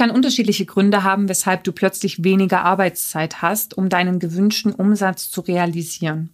kann 0.00 0.10
unterschiedliche 0.10 0.64
Gründe 0.64 1.04
haben, 1.04 1.28
weshalb 1.28 1.62
du 1.62 1.72
plötzlich 1.72 2.24
weniger 2.24 2.64
Arbeitszeit 2.64 3.42
hast, 3.42 3.76
um 3.76 3.90
deinen 3.90 4.18
gewünschten 4.18 4.72
Umsatz 4.72 5.30
zu 5.30 5.42
realisieren. 5.42 6.30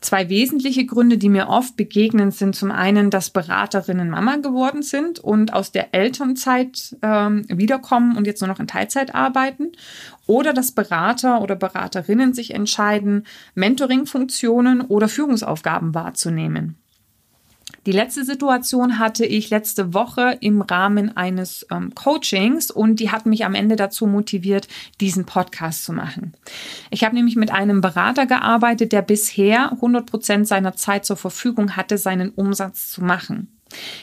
Zwei 0.00 0.28
wesentliche 0.28 0.84
Gründe, 0.84 1.16
die 1.16 1.28
mir 1.28 1.48
oft 1.48 1.76
begegnen, 1.76 2.32
sind 2.32 2.56
zum 2.56 2.72
einen, 2.72 3.10
dass 3.10 3.30
Beraterinnen 3.30 4.10
Mama 4.10 4.38
geworden 4.38 4.82
sind 4.82 5.20
und 5.20 5.52
aus 5.52 5.70
der 5.70 5.94
Elternzeit 5.94 6.96
ähm, 7.00 7.44
wiederkommen 7.48 8.16
und 8.16 8.26
jetzt 8.26 8.40
nur 8.40 8.48
noch 8.48 8.58
in 8.58 8.66
Teilzeit 8.66 9.14
arbeiten. 9.14 9.70
Oder 10.26 10.52
dass 10.52 10.72
Berater 10.72 11.42
oder 11.42 11.54
Beraterinnen 11.54 12.34
sich 12.34 12.54
entscheiden, 12.54 13.24
Mentoring-Funktionen 13.54 14.80
oder 14.80 15.08
Führungsaufgaben 15.08 15.94
wahrzunehmen. 15.94 16.74
Die 17.86 17.92
letzte 17.92 18.24
Situation 18.24 18.98
hatte 18.98 19.26
ich 19.26 19.50
letzte 19.50 19.94
Woche 19.94 20.38
im 20.40 20.62
Rahmen 20.62 21.16
eines 21.16 21.66
ähm, 21.70 21.94
Coachings 21.94 22.70
und 22.70 23.00
die 23.00 23.10
hat 23.10 23.26
mich 23.26 23.44
am 23.44 23.54
Ende 23.54 23.76
dazu 23.76 24.06
motiviert, 24.06 24.68
diesen 25.00 25.26
Podcast 25.26 25.84
zu 25.84 25.92
machen. 25.92 26.34
Ich 26.90 27.04
habe 27.04 27.14
nämlich 27.14 27.36
mit 27.36 27.50
einem 27.50 27.80
Berater 27.80 28.26
gearbeitet, 28.26 28.92
der 28.92 29.02
bisher 29.02 29.72
100 29.72 30.06
Prozent 30.06 30.48
seiner 30.48 30.74
Zeit 30.74 31.04
zur 31.04 31.16
Verfügung 31.16 31.76
hatte, 31.76 31.98
seinen 31.98 32.30
Umsatz 32.30 32.90
zu 32.90 33.02
machen. 33.02 33.48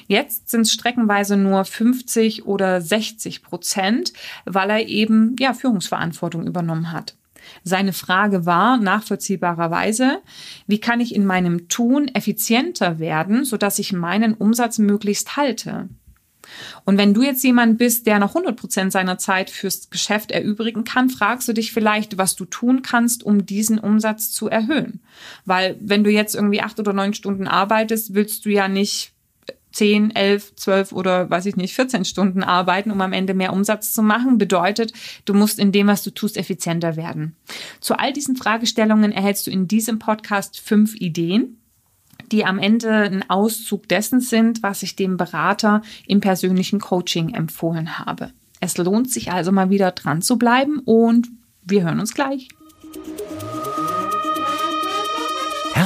Jetzt 0.08 0.50
sind 0.50 0.62
es 0.62 0.74
streckenweise 0.74 1.38
nur 1.38 1.64
50 1.66 2.46
oder 2.46 2.82
60 2.82 3.44
Prozent, 3.44 4.14
weil 4.46 4.70
er 4.70 4.88
eben 4.88 5.36
ja 5.40 5.54
Führungsverantwortung 5.54 6.46
übernommen 6.46 6.92
hat. 6.92 7.16
Seine 7.64 7.94
Frage 7.94 8.46
war 8.46 8.78
nachvollziehbarerweise, 8.78 10.22
wie 10.68 10.80
kann 10.80 11.00
ich 11.00 11.16
in 11.16 11.26
meinem 11.26 11.68
Tun 11.68 12.08
effizienter 12.08 13.00
werden, 13.00 13.46
sodass 13.46 13.80
ich 13.80 13.94
meinen 13.94 14.34
Umsatz 14.34 14.78
möglichst 14.78 15.38
halte? 15.38 15.90
Und 16.86 16.98
wenn 16.98 17.14
du 17.14 17.22
jetzt 17.22 17.44
jemand 17.44 17.78
bist, 17.78 18.08
der 18.08 18.20
noch 18.20 18.30
100 18.30 18.56
Prozent 18.58 18.92
seiner 18.92 19.18
Zeit 19.18 19.50
fürs 19.50 19.90
Geschäft 19.90 20.32
erübrigen 20.32 20.84
kann, 20.84 21.10
fragst 21.10 21.48
du 21.48 21.54
dich 21.54 21.72
vielleicht, 21.72 22.18
was 22.18 22.36
du 22.36 22.46
tun 22.46 22.82
kannst, 22.82 23.24
um 23.24 23.46
diesen 23.46 23.80
Umsatz 23.80 24.32
zu 24.32 24.50
erhöhen. 24.50 25.02
Weil 25.46 25.78
wenn 25.80 26.04
du 26.04 26.10
jetzt 26.10 26.36
irgendwie 26.36 26.62
acht 26.62 26.80
oder 26.80 26.94
neun 26.94 27.14
Stunden 27.14 27.48
arbeitest, 27.48 28.14
willst 28.14 28.46
du 28.46 28.50
ja 28.50 28.68
nicht 28.68 29.14
10, 29.72 30.16
11, 30.16 30.56
12 30.56 30.92
oder 30.92 31.30
weiß 31.30 31.46
ich 31.46 31.56
nicht, 31.56 31.74
14 31.74 32.06
Stunden 32.06 32.44
arbeiten, 32.44 32.92
um 32.92 33.02
am 33.02 33.14
Ende 33.14 33.34
mehr 33.34 33.54
Umsatz 33.54 33.94
zu 33.94 34.02
machen, 34.02 34.38
bedeutet, 34.38 34.94
du 35.26 35.34
musst 35.34 35.60
in 35.60 35.72
dem, 35.72 35.88
was 35.88 36.04
du 36.04 36.12
tust, 36.12 36.38
effizienter 36.38 36.96
werden. 36.96 37.36
Zu 37.80 37.98
all 37.98 38.14
diesen 38.14 38.36
Fragestellungen 38.36 39.12
erhältst 39.12 39.48
du 39.48 39.52
in 39.52 39.68
diesem 39.68 40.00
Podcast 40.00 40.60
fünf 40.60 40.96
Ideen, 40.96 41.58
die 42.32 42.46
am 42.46 42.60
Ende 42.60 42.92
ein 42.92 43.30
Auszug 43.30 43.88
dessen 43.88 44.22
sind, 44.22 44.64
was 44.64 44.84
ich 44.84 44.96
dem 44.96 45.18
Berater 45.18 45.82
im 46.08 46.22
persönlichen 46.22 46.80
Coaching 46.80 47.34
empfohlen 47.34 48.00
habe. 48.00 48.32
Es 48.60 48.78
lohnt 48.78 49.12
sich 49.12 49.32
also 49.32 49.52
mal 49.52 49.70
wieder 49.70 49.92
dran 49.92 50.22
zu 50.22 50.38
bleiben 50.38 50.80
und 50.86 51.30
wir 51.64 51.84
hören 51.84 52.00
uns 52.00 52.14
gleich. 52.14 52.48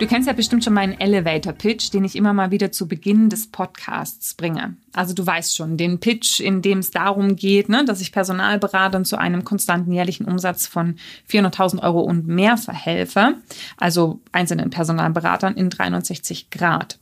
Du 0.00 0.08
kennst 0.08 0.26
ja 0.26 0.32
bestimmt 0.32 0.64
schon 0.64 0.74
meinen 0.74 0.98
Elevator 1.00 1.52
Pitch, 1.52 1.92
den 1.92 2.04
ich 2.04 2.16
immer 2.16 2.32
mal 2.32 2.50
wieder 2.50 2.72
zu 2.72 2.88
Beginn 2.88 3.30
des 3.30 3.46
Podcasts 3.46 4.34
bringe. 4.34 4.76
Also 4.92 5.14
du 5.14 5.24
weißt 5.24 5.56
schon, 5.56 5.76
den 5.76 6.00
Pitch, 6.00 6.40
in 6.40 6.62
dem 6.62 6.80
es 6.80 6.90
darum 6.90 7.36
geht, 7.36 7.68
ne, 7.68 7.84
dass 7.84 8.00
ich 8.00 8.10
Personalberatern 8.10 9.04
zu 9.04 9.16
einem 9.16 9.44
konstanten 9.44 9.92
jährlichen 9.92 10.26
Umsatz 10.26 10.66
von 10.66 10.96
400.000 11.30 11.80
Euro 11.80 12.00
und 12.00 12.26
mehr 12.26 12.56
verhelfe. 12.56 13.36
Also 13.76 14.20
einzelnen 14.32 14.70
Personalberatern 14.70 15.54
in 15.54 15.70
360 15.70 16.50
Grad. 16.50 16.98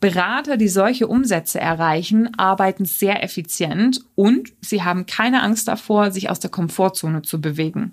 Berater, 0.00 0.56
die 0.56 0.68
solche 0.68 1.06
Umsätze 1.06 1.60
erreichen, 1.60 2.34
arbeiten 2.38 2.86
sehr 2.86 3.22
effizient 3.22 4.00
und 4.14 4.50
sie 4.62 4.82
haben 4.82 5.04
keine 5.06 5.42
Angst 5.42 5.68
davor, 5.68 6.10
sich 6.10 6.30
aus 6.30 6.40
der 6.40 6.50
Komfortzone 6.50 7.20
zu 7.22 7.40
bewegen. 7.40 7.92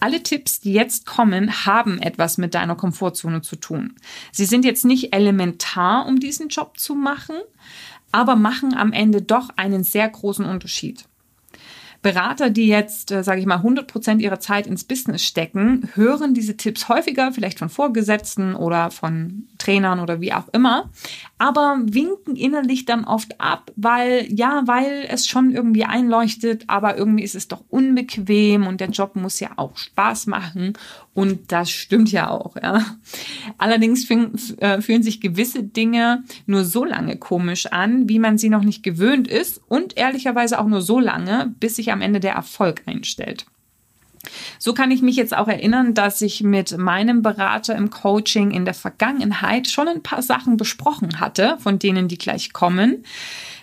Alle 0.00 0.22
Tipps, 0.22 0.60
die 0.60 0.72
jetzt 0.72 1.04
kommen, 1.06 1.66
haben 1.66 2.00
etwas 2.00 2.38
mit 2.38 2.54
deiner 2.54 2.74
Komfortzone 2.74 3.42
zu 3.42 3.56
tun. 3.56 3.94
Sie 4.32 4.46
sind 4.46 4.64
jetzt 4.64 4.84
nicht 4.84 5.14
elementar, 5.14 6.06
um 6.06 6.18
diesen 6.18 6.48
Job 6.48 6.78
zu 6.78 6.94
machen, 6.94 7.36
aber 8.10 8.34
machen 8.34 8.74
am 8.74 8.92
Ende 8.92 9.22
doch 9.22 9.50
einen 9.56 9.84
sehr 9.84 10.08
großen 10.08 10.46
Unterschied. 10.46 11.04
Berater, 12.02 12.48
die 12.48 12.66
jetzt, 12.66 13.12
äh, 13.12 13.22
sage 13.22 13.40
ich 13.40 13.46
mal, 13.46 13.56
100 13.56 13.86
Prozent 13.86 14.22
ihrer 14.22 14.40
Zeit 14.40 14.66
ins 14.66 14.84
Business 14.84 15.22
stecken, 15.22 15.90
hören 15.94 16.32
diese 16.32 16.56
Tipps 16.56 16.88
häufiger, 16.88 17.30
vielleicht 17.32 17.58
von 17.58 17.68
Vorgesetzten 17.68 18.54
oder 18.54 18.90
von 18.90 19.48
Trainern 19.70 20.00
oder 20.00 20.20
wie 20.20 20.32
auch 20.32 20.48
immer, 20.52 20.90
aber 21.38 21.78
winken 21.84 22.36
innerlich 22.36 22.84
dann 22.86 23.04
oft 23.04 23.40
ab, 23.40 23.70
weil, 23.76 24.26
ja, 24.30 24.62
weil 24.66 25.06
es 25.08 25.28
schon 25.28 25.50
irgendwie 25.50 25.84
einleuchtet, 25.84 26.64
aber 26.66 26.96
irgendwie 26.96 27.22
ist 27.22 27.34
es 27.34 27.48
doch 27.48 27.62
unbequem 27.68 28.66
und 28.66 28.80
der 28.80 28.90
Job 28.90 29.14
muss 29.14 29.38
ja 29.38 29.50
auch 29.56 29.76
Spaß 29.76 30.26
machen 30.26 30.72
und 31.14 31.52
das 31.52 31.70
stimmt 31.70 32.10
ja 32.10 32.30
auch, 32.30 32.56
ja. 32.56 32.84
Allerdings 33.58 34.10
äh, 34.10 34.80
fühlen 34.80 35.02
sich 35.02 35.20
gewisse 35.20 35.62
Dinge 35.62 36.24
nur 36.46 36.64
so 36.64 36.84
lange 36.84 37.16
komisch 37.16 37.66
an, 37.66 38.08
wie 38.08 38.18
man 38.18 38.38
sie 38.38 38.48
noch 38.48 38.64
nicht 38.64 38.82
gewöhnt 38.82 39.28
ist 39.28 39.60
und 39.68 39.96
ehrlicherweise 39.96 40.58
auch 40.58 40.66
nur 40.66 40.82
so 40.82 40.98
lange, 40.98 41.54
bis 41.60 41.76
sich 41.76 41.92
am 41.92 42.00
Ende 42.00 42.20
der 42.20 42.34
Erfolg 42.34 42.82
einstellt. 42.86 43.46
So 44.58 44.74
kann 44.74 44.90
ich 44.90 45.02
mich 45.02 45.16
jetzt 45.16 45.34
auch 45.36 45.48
erinnern, 45.48 45.94
dass 45.94 46.20
ich 46.20 46.42
mit 46.42 46.76
meinem 46.76 47.22
Berater 47.22 47.74
im 47.74 47.90
Coaching 47.90 48.50
in 48.50 48.64
der 48.64 48.74
Vergangenheit 48.74 49.68
schon 49.68 49.88
ein 49.88 50.02
paar 50.02 50.22
Sachen 50.22 50.56
besprochen 50.56 51.20
hatte, 51.20 51.56
von 51.60 51.78
denen 51.78 52.08
die 52.08 52.18
gleich 52.18 52.52
kommen. 52.52 53.04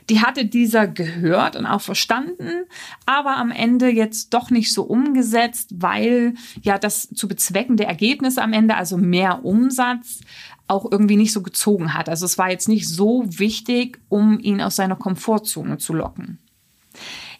Die 0.09 0.21
hatte 0.21 0.45
dieser 0.45 0.87
gehört 0.87 1.55
und 1.57 1.65
auch 1.65 1.81
verstanden, 1.81 2.63
aber 3.05 3.35
am 3.35 3.51
Ende 3.51 3.89
jetzt 3.89 4.33
doch 4.33 4.49
nicht 4.49 4.73
so 4.73 4.83
umgesetzt, 4.83 5.71
weil 5.75 6.35
ja 6.61 6.77
das 6.77 7.09
zu 7.09 7.27
bezweckende 7.27 7.83
Ergebnis 7.83 8.37
am 8.37 8.53
Ende, 8.53 8.75
also 8.75 8.97
mehr 8.97 9.43
Umsatz, 9.43 10.21
auch 10.67 10.89
irgendwie 10.89 11.17
nicht 11.17 11.33
so 11.33 11.41
gezogen 11.41 11.93
hat. 11.93 12.09
Also 12.09 12.25
es 12.25 12.37
war 12.37 12.49
jetzt 12.49 12.69
nicht 12.69 12.87
so 12.87 13.25
wichtig, 13.27 13.99
um 14.09 14.39
ihn 14.39 14.61
aus 14.61 14.77
seiner 14.77 14.95
Komfortzone 14.95 15.77
zu 15.77 15.93
locken. 15.93 16.39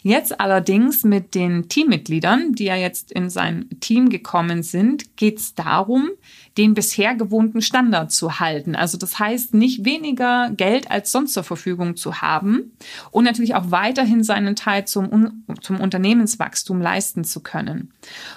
Jetzt 0.02 0.40
allerdings 0.40 1.02
mit 1.04 1.34
den 1.34 1.68
Teammitgliedern, 1.68 2.52
die 2.52 2.64
ja 2.64 2.76
jetzt 2.76 3.10
in 3.12 3.30
sein 3.30 3.68
Team 3.80 4.08
gekommen 4.08 4.62
sind, 4.62 5.16
geht 5.16 5.38
es 5.38 5.54
darum, 5.54 6.10
den 6.58 6.74
bisher 6.74 7.14
gewohnten 7.14 7.62
Standard 7.62 8.10
zu 8.10 8.40
halten. 8.40 8.74
Also 8.74 8.98
das 8.98 9.20
heißt, 9.20 9.54
nicht 9.54 9.84
weniger 9.84 10.50
Geld 10.56 10.90
als 10.90 11.12
sonst 11.12 11.34
zur 11.34 11.44
Verfügung 11.44 11.94
zu 11.96 12.20
haben 12.20 12.72
und 13.12 13.22
natürlich 13.24 13.54
auch 13.54 13.70
weiterhin 13.70 14.24
seinen 14.24 14.56
Teil 14.56 14.84
zum, 14.84 15.44
zum 15.60 15.80
Unternehmenswachstum 15.80 16.80
leisten 16.80 17.22
zu 17.22 17.40
können. 17.40 17.92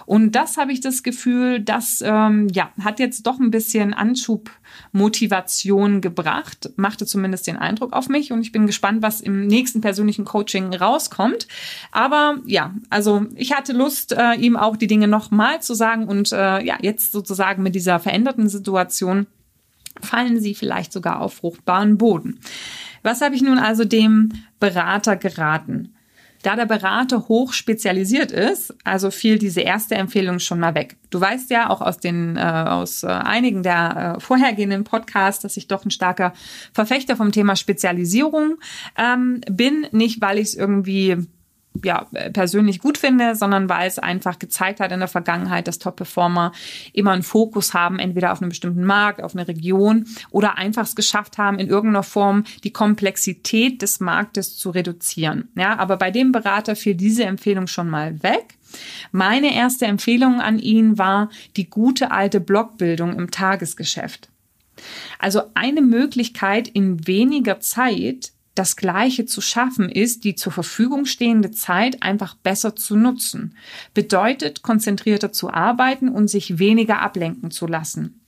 Und 0.06 0.36
das 0.36 0.58
habe 0.58 0.72
ich 0.72 0.82
das 0.82 1.02
Gefühl, 1.02 1.62
das 1.62 2.04
ähm, 2.06 2.48
ja, 2.54 2.70
hat 2.80 3.00
jetzt 3.00 3.26
doch 3.26 3.40
ein 3.40 3.50
bisschen 3.50 3.96
Anschubmotivation 3.96 6.02
gebracht, 6.02 6.70
machte 6.76 7.08
zumindest 7.08 7.48
den 7.48 7.58
Eindruck 7.58 7.94
auf 7.94 8.08
mich 8.08 8.32
und 8.32 8.42
ich 8.42 8.52
bin 8.52 8.68
gespannt, 8.68 9.02
was 9.02 9.20
im 9.20 9.48
nächsten 9.48 9.82
persönlichen 9.82 10.26
Coaching 10.26 10.76
rauskommt. 10.76 11.48
Aber 11.92 12.38
ja, 12.46 12.76
also 12.92 13.26
ich 13.34 13.54
hatte 13.54 13.74
Lust, 13.74 14.14
äh, 14.14 14.36
ihm 14.36 14.58
auch 14.58 14.78
die 14.78 14.86
Dinge 14.86 15.08
nochmal 15.08 15.64
zu 15.64 15.74
sagen 15.74 16.06
und 16.06 16.32
äh, 16.32 16.64
ja, 16.64 16.78
jetzt 16.82 17.14
sozusagen 17.14 17.64
mit 17.64 17.74
dieser 17.74 18.00
Veränderung 18.00 18.11
veränderten 18.12 18.50
Situation 18.50 19.28
fallen 20.02 20.42
sie 20.42 20.54
vielleicht 20.54 20.92
sogar 20.92 21.22
auf 21.22 21.36
fruchtbaren 21.36 21.98
Boden. 21.98 22.40
Was 23.04 23.22
habe 23.22 23.36
ich 23.36 23.42
nun 23.42 23.58
also 23.58 23.86
dem 23.86 24.34
Berater 24.60 25.16
geraten? 25.16 25.96
Da 26.44 26.56
der 26.56 26.66
Berater 26.66 27.30
hoch 27.30 27.54
spezialisiert 27.54 28.32
ist, 28.32 28.76
also 28.84 29.12
fiel 29.12 29.38
diese 29.38 29.62
erste 29.62 29.96
Empfehlung 29.96 30.40
schon 30.40 30.60
mal 30.60 30.76
weg. 30.76 30.98
Du 31.10 31.22
weißt 31.22 31.52
ja 31.52 31.70
auch 31.70 31.82
aus 31.82 32.00
den 32.00 32.36
äh, 32.36 32.42
aus 32.42 33.04
äh, 33.04 33.08
einigen 33.08 33.64
der 33.64 34.16
äh, 34.18 34.20
vorhergehenden 34.20 34.84
Podcasts, 34.84 35.42
dass 35.42 35.56
ich 35.56 35.68
doch 35.68 35.86
ein 35.86 35.92
starker 35.92 36.34
Verfechter 36.74 37.16
vom 37.16 37.32
Thema 37.32 37.56
Spezialisierung 37.56 38.58
ähm, 38.98 39.42
bin, 39.50 39.88
nicht 39.92 40.20
weil 40.20 40.40
ich 40.40 40.48
es 40.48 40.56
irgendwie 40.56 41.28
ja, 41.84 42.06
persönlich 42.34 42.80
gut 42.80 42.98
finde, 42.98 43.36
sondern 43.36 43.70
weil 43.70 43.88
es 43.88 43.98
einfach 43.98 44.40
gezeigt 44.40 44.80
hat 44.80 44.92
in 44.92 45.00
der 45.00 45.08
Vergangenheit, 45.08 45.68
dass 45.68 45.80
Top-Performer 45.80 46.52
immer 46.94 47.12
einen 47.12 47.24
Fokus 47.24 47.74
haben, 47.74 47.98
entweder 47.98 48.32
auf 48.32 48.42
einen 48.42 48.50
bestimmten 48.50 48.84
Markt, 48.84 49.24
auf 49.24 49.36
eine 49.36 49.48
Region 49.48 50.06
oder 50.32 50.58
einfach 50.58 50.84
es 50.84 50.96
geschafft 50.96 51.38
haben, 51.38 51.60
in 51.60 51.68
irgendeiner 51.68 52.04
Form 52.04 52.44
die 52.64 52.74
Komplexität 52.74 53.82
des 53.82 54.00
Marktes 54.00 54.58
zu 54.58 54.70
reduzieren. 54.70 55.50
Ja, 55.56 55.80
aber 55.80 55.98
bei 55.98 56.12
dem 56.12 56.32
Berater 56.32 56.76
fiel 56.76 56.96
diese 56.96 57.24
Empfehlung 57.24 57.68
schon 57.68 57.90
mal 57.90 58.22
weg. 58.22 58.56
Meine 59.12 59.54
erste 59.54 59.86
Empfehlung 59.86 60.40
an 60.40 60.60
ihn 60.60 60.98
war 60.98 61.30
die 61.58 61.70
gute 61.70 62.12
alte 62.12 62.40
Blockbildung 62.40 63.18
im 63.18 63.32
Tagesgeschäft. 63.32 64.30
Also 65.20 65.44
eine 65.54 65.82
Möglichkeit, 65.82 66.68
in 66.68 67.06
weniger 67.08 67.60
Zeit 67.60 68.32
das 68.56 68.76
Gleiche 68.76 69.26
zu 69.26 69.42
schaffen 69.42 69.90
ist, 69.90 70.24
die 70.24 70.36
zur 70.36 70.52
Verfügung 70.52 71.06
stehende 71.06 71.52
Zeit 71.52 72.04
einfach 72.04 72.36
besser 72.36 72.76
zu 72.76 72.96
nutzen. 72.96 73.56
Bedeutet, 73.94 74.62
konzentrierter 74.62 75.32
zu 75.32 75.50
arbeiten 75.50 76.10
und 76.10 76.30
sich 76.30 76.60
weniger 76.60 77.00
ablenken 77.00 77.52
zu 77.52 77.66
lassen. 77.66 78.22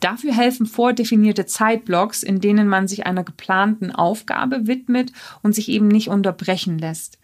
Dafür 0.00 0.32
helfen 0.32 0.66
vordefinierte 0.66 1.46
Zeitblocks, 1.46 2.22
in 2.22 2.40
denen 2.40 2.68
man 2.68 2.86
sich 2.86 3.06
einer 3.06 3.24
geplanten 3.24 3.90
Aufgabe 3.90 4.66
widmet 4.66 5.12
und 5.42 5.54
sich 5.54 5.68
eben 5.68 5.88
nicht 5.88 6.08
unterbrechen 6.08 6.78
lässt. 6.78 7.18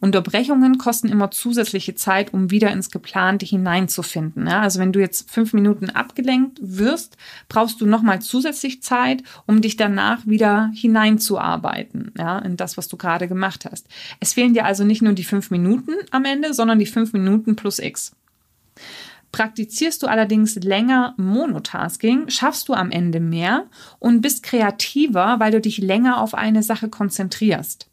Unterbrechungen 0.00 0.78
kosten 0.78 1.08
immer 1.08 1.30
zusätzliche 1.30 1.94
Zeit, 1.94 2.34
um 2.34 2.50
wieder 2.50 2.72
ins 2.72 2.90
Geplante 2.90 3.46
hineinzufinden. 3.46 4.48
Ja, 4.48 4.60
also 4.60 4.80
wenn 4.80 4.92
du 4.92 4.98
jetzt 4.98 5.30
fünf 5.30 5.52
Minuten 5.52 5.90
abgelenkt 5.90 6.58
wirst, 6.60 7.16
brauchst 7.48 7.80
du 7.80 7.86
nochmal 7.86 8.20
zusätzlich 8.20 8.82
Zeit, 8.82 9.22
um 9.46 9.60
dich 9.60 9.76
danach 9.76 10.26
wieder 10.26 10.70
hineinzuarbeiten, 10.74 12.12
ja, 12.18 12.40
in 12.40 12.56
das, 12.56 12.76
was 12.76 12.88
du 12.88 12.96
gerade 12.96 13.28
gemacht 13.28 13.64
hast. 13.70 13.86
Es 14.18 14.32
fehlen 14.32 14.54
dir 14.54 14.64
also 14.64 14.82
nicht 14.82 15.02
nur 15.02 15.12
die 15.12 15.24
fünf 15.24 15.52
Minuten 15.52 15.92
am 16.10 16.24
Ende, 16.24 16.52
sondern 16.52 16.80
die 16.80 16.86
fünf 16.86 17.12
Minuten 17.12 17.54
plus 17.54 17.78
X. 17.78 18.12
Praktizierst 19.32 20.02
du 20.02 20.08
allerdings 20.08 20.56
länger 20.56 21.14
Monotasking, 21.16 22.28
schaffst 22.28 22.68
du 22.68 22.74
am 22.74 22.90
Ende 22.90 23.18
mehr 23.18 23.64
und 23.98 24.20
bist 24.20 24.42
kreativer, 24.42 25.40
weil 25.40 25.50
du 25.50 25.60
dich 25.60 25.78
länger 25.78 26.20
auf 26.20 26.34
eine 26.34 26.62
Sache 26.62 26.90
konzentrierst. 26.90 27.88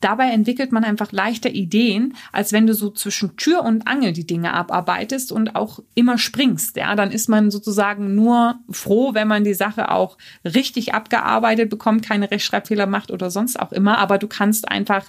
Dabei 0.00 0.30
entwickelt 0.30 0.70
man 0.70 0.84
einfach 0.84 1.12
leichter 1.12 1.50
Ideen, 1.50 2.14
als 2.32 2.52
wenn 2.52 2.66
du 2.66 2.74
so 2.74 2.90
zwischen 2.90 3.36
Tür 3.36 3.62
und 3.62 3.86
Angel 3.86 4.12
die 4.12 4.26
Dinge 4.26 4.52
abarbeitest 4.52 5.32
und 5.32 5.54
auch 5.54 5.78
immer 5.94 6.18
springst. 6.18 6.76
Ja, 6.76 6.94
dann 6.94 7.10
ist 7.10 7.28
man 7.28 7.50
sozusagen 7.50 8.14
nur 8.14 8.58
froh, 8.68 9.14
wenn 9.14 9.28
man 9.28 9.44
die 9.44 9.54
Sache 9.54 9.90
auch 9.90 10.18
richtig 10.44 10.92
abgearbeitet 10.92 11.70
bekommt, 11.70 12.04
keine 12.04 12.30
Rechtschreibfehler 12.30 12.86
macht 12.86 13.10
oder 13.10 13.30
sonst 13.30 13.58
auch 13.58 13.72
immer. 13.72 13.98
Aber 13.98 14.18
du 14.18 14.26
kannst 14.26 14.68
einfach 14.68 15.06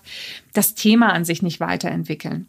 das 0.54 0.76
Thema 0.76 1.12
an 1.12 1.26
sich 1.26 1.42
nicht 1.42 1.60
weiterentwickeln. 1.60 2.48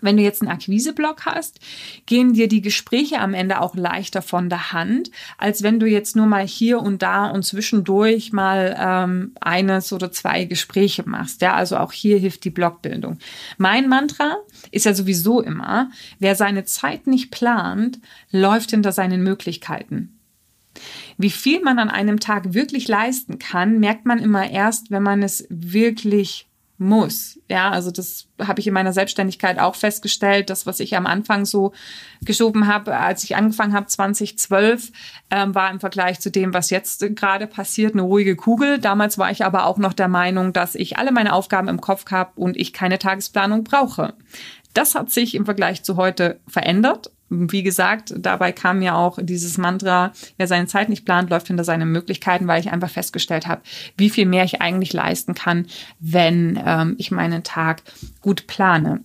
Wenn 0.00 0.16
du 0.16 0.22
jetzt 0.22 0.42
einen 0.42 0.50
Akquiseblock 0.50 1.26
hast, 1.26 1.58
gehen 2.06 2.34
dir 2.34 2.48
die 2.48 2.60
Gespräche 2.60 3.18
am 3.20 3.34
Ende 3.34 3.60
auch 3.60 3.74
leichter 3.74 4.22
von 4.22 4.48
der 4.48 4.72
Hand, 4.72 5.10
als 5.38 5.62
wenn 5.62 5.80
du 5.80 5.86
jetzt 5.86 6.16
nur 6.16 6.26
mal 6.26 6.46
hier 6.46 6.80
und 6.80 7.02
da 7.02 7.26
und 7.26 7.44
zwischendurch 7.44 8.32
mal 8.32 8.76
ähm, 8.78 9.32
eines 9.40 9.92
oder 9.92 10.12
zwei 10.12 10.44
Gespräche 10.44 11.08
machst. 11.08 11.40
Ja, 11.40 11.54
also 11.54 11.78
auch 11.78 11.92
hier 11.92 12.18
hilft 12.18 12.44
die 12.44 12.50
Blockbildung. 12.50 13.18
Mein 13.58 13.88
Mantra 13.88 14.36
ist 14.70 14.84
ja 14.84 14.94
sowieso 14.94 15.40
immer, 15.40 15.90
wer 16.18 16.34
seine 16.34 16.64
Zeit 16.64 17.06
nicht 17.06 17.30
plant, 17.30 17.98
läuft 18.30 18.70
hinter 18.70 18.92
seinen 18.92 19.22
Möglichkeiten. 19.22 20.12
Wie 21.16 21.30
viel 21.30 21.62
man 21.62 21.78
an 21.78 21.88
einem 21.88 22.20
Tag 22.20 22.52
wirklich 22.52 22.88
leisten 22.88 23.38
kann, 23.38 23.80
merkt 23.80 24.04
man 24.04 24.18
immer 24.18 24.50
erst, 24.50 24.90
wenn 24.90 25.02
man 25.02 25.22
es 25.22 25.46
wirklich 25.48 26.46
muss. 26.78 27.38
Ja, 27.48 27.70
also 27.70 27.90
das 27.90 28.28
habe 28.40 28.60
ich 28.60 28.66
in 28.66 28.74
meiner 28.74 28.92
Selbstständigkeit 28.92 29.58
auch 29.58 29.74
festgestellt. 29.74 30.50
Das, 30.50 30.66
was 30.66 30.80
ich 30.80 30.96
am 30.96 31.06
Anfang 31.06 31.44
so 31.44 31.72
geschoben 32.22 32.66
habe, 32.66 32.96
als 32.96 33.24
ich 33.24 33.36
angefangen 33.36 33.72
habe, 33.72 33.86
2012, 33.86 34.92
ähm, 35.30 35.54
war 35.54 35.70
im 35.70 35.80
Vergleich 35.80 36.20
zu 36.20 36.30
dem, 36.30 36.52
was 36.52 36.70
jetzt 36.70 37.04
gerade 37.16 37.46
passiert, 37.46 37.94
eine 37.94 38.02
ruhige 38.02 38.36
Kugel. 38.36 38.78
Damals 38.78 39.16
war 39.18 39.30
ich 39.30 39.44
aber 39.44 39.66
auch 39.66 39.78
noch 39.78 39.94
der 39.94 40.08
Meinung, 40.08 40.52
dass 40.52 40.74
ich 40.74 40.98
alle 40.98 41.12
meine 41.12 41.32
Aufgaben 41.32 41.68
im 41.68 41.80
Kopf 41.80 42.10
habe 42.10 42.32
und 42.36 42.56
ich 42.56 42.72
keine 42.72 42.98
Tagesplanung 42.98 43.64
brauche. 43.64 44.14
Das 44.74 44.94
hat 44.94 45.10
sich 45.10 45.34
im 45.34 45.46
Vergleich 45.46 45.82
zu 45.82 45.96
heute 45.96 46.40
verändert 46.46 47.10
wie 47.28 47.62
gesagt, 47.62 48.14
dabei 48.16 48.52
kam 48.52 48.78
mir 48.78 48.94
auch 48.94 49.18
dieses 49.20 49.58
Mantra, 49.58 50.12
wer 50.36 50.46
seine 50.46 50.66
Zeit 50.66 50.88
nicht 50.88 51.04
plant, 51.04 51.30
läuft 51.30 51.48
hinter 51.48 51.64
seinen 51.64 51.90
Möglichkeiten, 51.90 52.46
weil 52.46 52.60
ich 52.60 52.70
einfach 52.70 52.90
festgestellt 52.90 53.46
habe, 53.46 53.62
wie 53.96 54.10
viel 54.10 54.26
mehr 54.26 54.44
ich 54.44 54.60
eigentlich 54.60 54.92
leisten 54.92 55.34
kann, 55.34 55.66
wenn 55.98 56.60
ähm, 56.64 56.94
ich 56.98 57.10
meinen 57.10 57.42
Tag 57.42 57.82
gut 58.20 58.46
plane. 58.46 59.00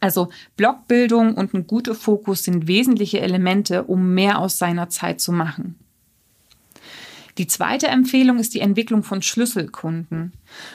Also 0.00 0.28
Blockbildung 0.56 1.34
und 1.34 1.54
ein 1.54 1.66
guter 1.66 1.94
Fokus 1.94 2.44
sind 2.44 2.68
wesentliche 2.68 3.20
Elemente, 3.20 3.84
um 3.84 4.14
mehr 4.14 4.38
aus 4.38 4.58
seiner 4.58 4.90
Zeit 4.90 5.20
zu 5.20 5.32
machen. 5.32 5.76
Die 7.38 7.46
zweite 7.46 7.86
Empfehlung 7.86 8.38
ist 8.40 8.52
die 8.54 8.60
Entwicklung 8.60 9.04
von 9.04 9.22
Schlüsselkunden. 9.22 10.32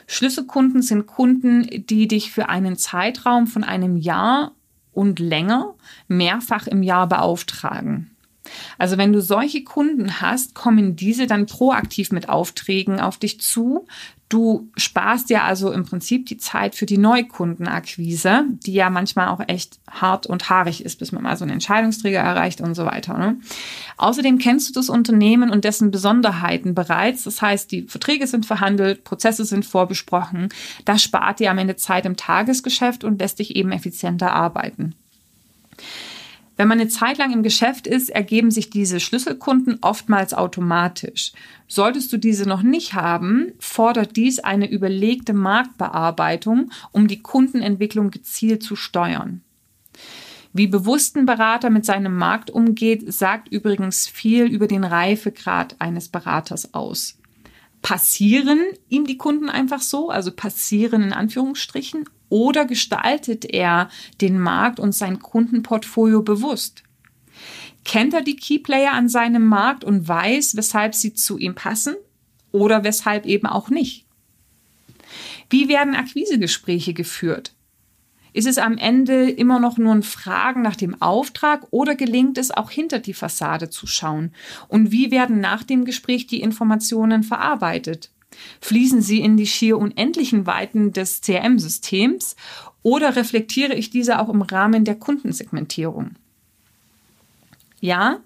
Schlüsselkunden 0.07 0.81
sind 0.81 1.07
Kunden, 1.07 1.67
die 1.87 2.07
dich 2.07 2.31
für 2.31 2.47
einen 2.47 2.77
Zeitraum 2.77 3.47
von 3.47 3.65
einem 3.65 3.97
Jahr 3.97 4.53
und 4.93 5.19
länger 5.19 5.73
mehrfach 6.07 6.67
im 6.67 6.83
Jahr 6.83 7.07
beauftragen. 7.07 8.09
Also 8.77 8.97
wenn 8.97 9.13
du 9.13 9.21
solche 9.21 9.63
Kunden 9.63 10.21
hast, 10.21 10.53
kommen 10.53 10.95
diese 10.95 11.27
dann 11.27 11.45
proaktiv 11.45 12.11
mit 12.11 12.29
Aufträgen 12.29 12.99
auf 12.99 13.17
dich 13.17 13.39
zu. 13.39 13.87
Du 14.33 14.67
sparst 14.75 15.29
ja 15.29 15.43
also 15.43 15.71
im 15.71 15.85
Prinzip 15.85 16.25
die 16.25 16.39
Zeit 16.39 16.73
für 16.73 16.87
die 16.87 16.97
Neukundenakquise, 16.97 18.45
die 18.65 18.73
ja 18.73 18.89
manchmal 18.89 19.27
auch 19.27 19.41
echt 19.45 19.77
hart 19.87 20.25
und 20.25 20.49
haarig 20.49 20.83
ist, 20.83 20.97
bis 20.97 21.11
man 21.11 21.21
mal 21.21 21.37
so 21.37 21.43
einen 21.43 21.51
Entscheidungsträger 21.51 22.17
erreicht 22.17 22.59
und 22.59 22.73
so 22.73 22.83
weiter. 22.83 23.15
Ne? 23.15 23.37
Außerdem 23.97 24.39
kennst 24.39 24.69
du 24.69 24.73
das 24.73 24.89
Unternehmen 24.89 25.51
und 25.51 25.65
dessen 25.65 25.91
Besonderheiten 25.91 26.73
bereits. 26.73 27.25
Das 27.25 27.43
heißt, 27.43 27.71
die 27.71 27.83
Verträge 27.83 28.25
sind 28.25 28.47
verhandelt, 28.47 29.03
Prozesse 29.03 29.45
sind 29.45 29.67
vorbesprochen. 29.67 30.49
Das 30.83 31.03
spart 31.03 31.39
dir 31.39 31.51
am 31.51 31.59
Ende 31.59 31.75
Zeit 31.75 32.07
im 32.07 32.17
Tagesgeschäft 32.17 33.03
und 33.03 33.19
lässt 33.19 33.37
dich 33.37 33.55
eben 33.55 33.71
effizienter 33.71 34.33
arbeiten. 34.33 34.95
Wenn 36.55 36.67
man 36.67 36.79
eine 36.79 36.89
Zeit 36.89 37.17
lang 37.17 37.33
im 37.33 37.41
Geschäft 37.41 37.87
ist, 37.87 38.09
ergeben 38.09 38.51
sich 38.51 38.69
diese 38.69 38.99
Schlüsselkunden 38.99 39.79
oftmals 39.81 40.33
automatisch. 40.33 41.31
Solltest 41.67 42.13
du 42.13 42.17
diese 42.17 42.47
noch 42.47 42.61
nicht 42.61 42.93
haben, 42.93 43.53
fordert 43.57 44.15
dies 44.15 44.39
eine 44.39 44.69
überlegte 44.69 45.33
Marktbearbeitung, 45.33 46.71
um 46.91 47.07
die 47.07 47.21
Kundenentwicklung 47.21 48.11
gezielt 48.11 48.61
zu 48.61 48.75
steuern. 48.75 49.41
Wie 50.55 50.67
bewusst 50.67 51.15
ein 51.15 51.25
Berater 51.25 51.71
mit 51.71 51.83
seinem 51.83 52.15
Markt 52.15 52.51
umgeht, 52.51 53.11
sagt 53.11 53.47
übrigens 53.47 54.07
viel 54.07 54.45
über 54.45 54.67
den 54.67 54.83
Reifegrad 54.83 55.75
eines 55.79 56.09
Beraters 56.09 56.75
aus. 56.75 57.17
Passieren 57.81 58.59
ihm 58.87 59.05
die 59.05 59.17
Kunden 59.17 59.49
einfach 59.49 59.81
so, 59.81 60.09
also 60.09 60.31
passieren 60.31 61.01
in 61.01 61.11
Anführungsstrichen, 61.11 62.05
oder 62.33 62.65
gestaltet 62.65 63.45
er 63.45 63.89
den 64.19 64.39
Markt 64.39 64.79
und 64.79 64.95
sein 64.95 65.19
Kundenportfolio 65.19 66.23
bewusst? 66.23 66.81
Kennt 67.85 68.15
er 68.15 68.23
die 68.23 68.35
Keyplayer 68.35 68.93
an 68.93 69.07
seinem 69.07 69.45
Markt 69.45 69.83
und 69.83 70.07
weiß, 70.07 70.55
weshalb 70.55 70.95
sie 70.95 71.13
zu 71.13 71.37
ihm 71.37 71.53
passen 71.53 71.95
oder 72.51 72.83
weshalb 72.83 73.27
eben 73.27 73.45
auch 73.45 73.69
nicht? 73.69 74.07
Wie 75.51 75.69
werden 75.69 75.93
Akquisegespräche 75.93 76.95
geführt? 76.95 77.53
Ist 78.33 78.47
es 78.47 78.57
am 78.57 78.79
Ende 78.79 79.29
immer 79.29 79.59
noch 79.59 79.77
nur 79.77 79.93
ein 79.93 80.01
Fragen 80.01 80.63
nach 80.63 80.75
dem 80.75 80.99
Auftrag 81.03 81.67
oder 81.69 81.93
gelingt 81.93 82.39
es 82.39 82.49
auch 82.49 82.71
hinter 82.71 82.97
die 82.97 83.13
Fassade 83.13 83.69
zu 83.69 83.85
schauen? 83.85 84.33
Und 84.67 84.91
wie 84.91 85.11
werden 85.11 85.39
nach 85.39 85.61
dem 85.61 85.85
Gespräch 85.85 86.25
die 86.25 86.41
Informationen 86.41 87.21
verarbeitet? 87.21 88.09
Fließen 88.61 89.01
sie 89.01 89.21
in 89.21 89.37
die 89.37 89.47
schier 89.47 89.77
unendlichen 89.77 90.45
Weiten 90.45 90.93
des 90.93 91.21
CRM-Systems 91.21 92.35
oder 92.81 93.15
reflektiere 93.15 93.73
ich 93.73 93.89
diese 93.89 94.19
auch 94.19 94.29
im 94.29 94.41
Rahmen 94.41 94.85
der 94.85 94.95
Kundensegmentierung? 94.95 96.11
Ja, 97.79 98.19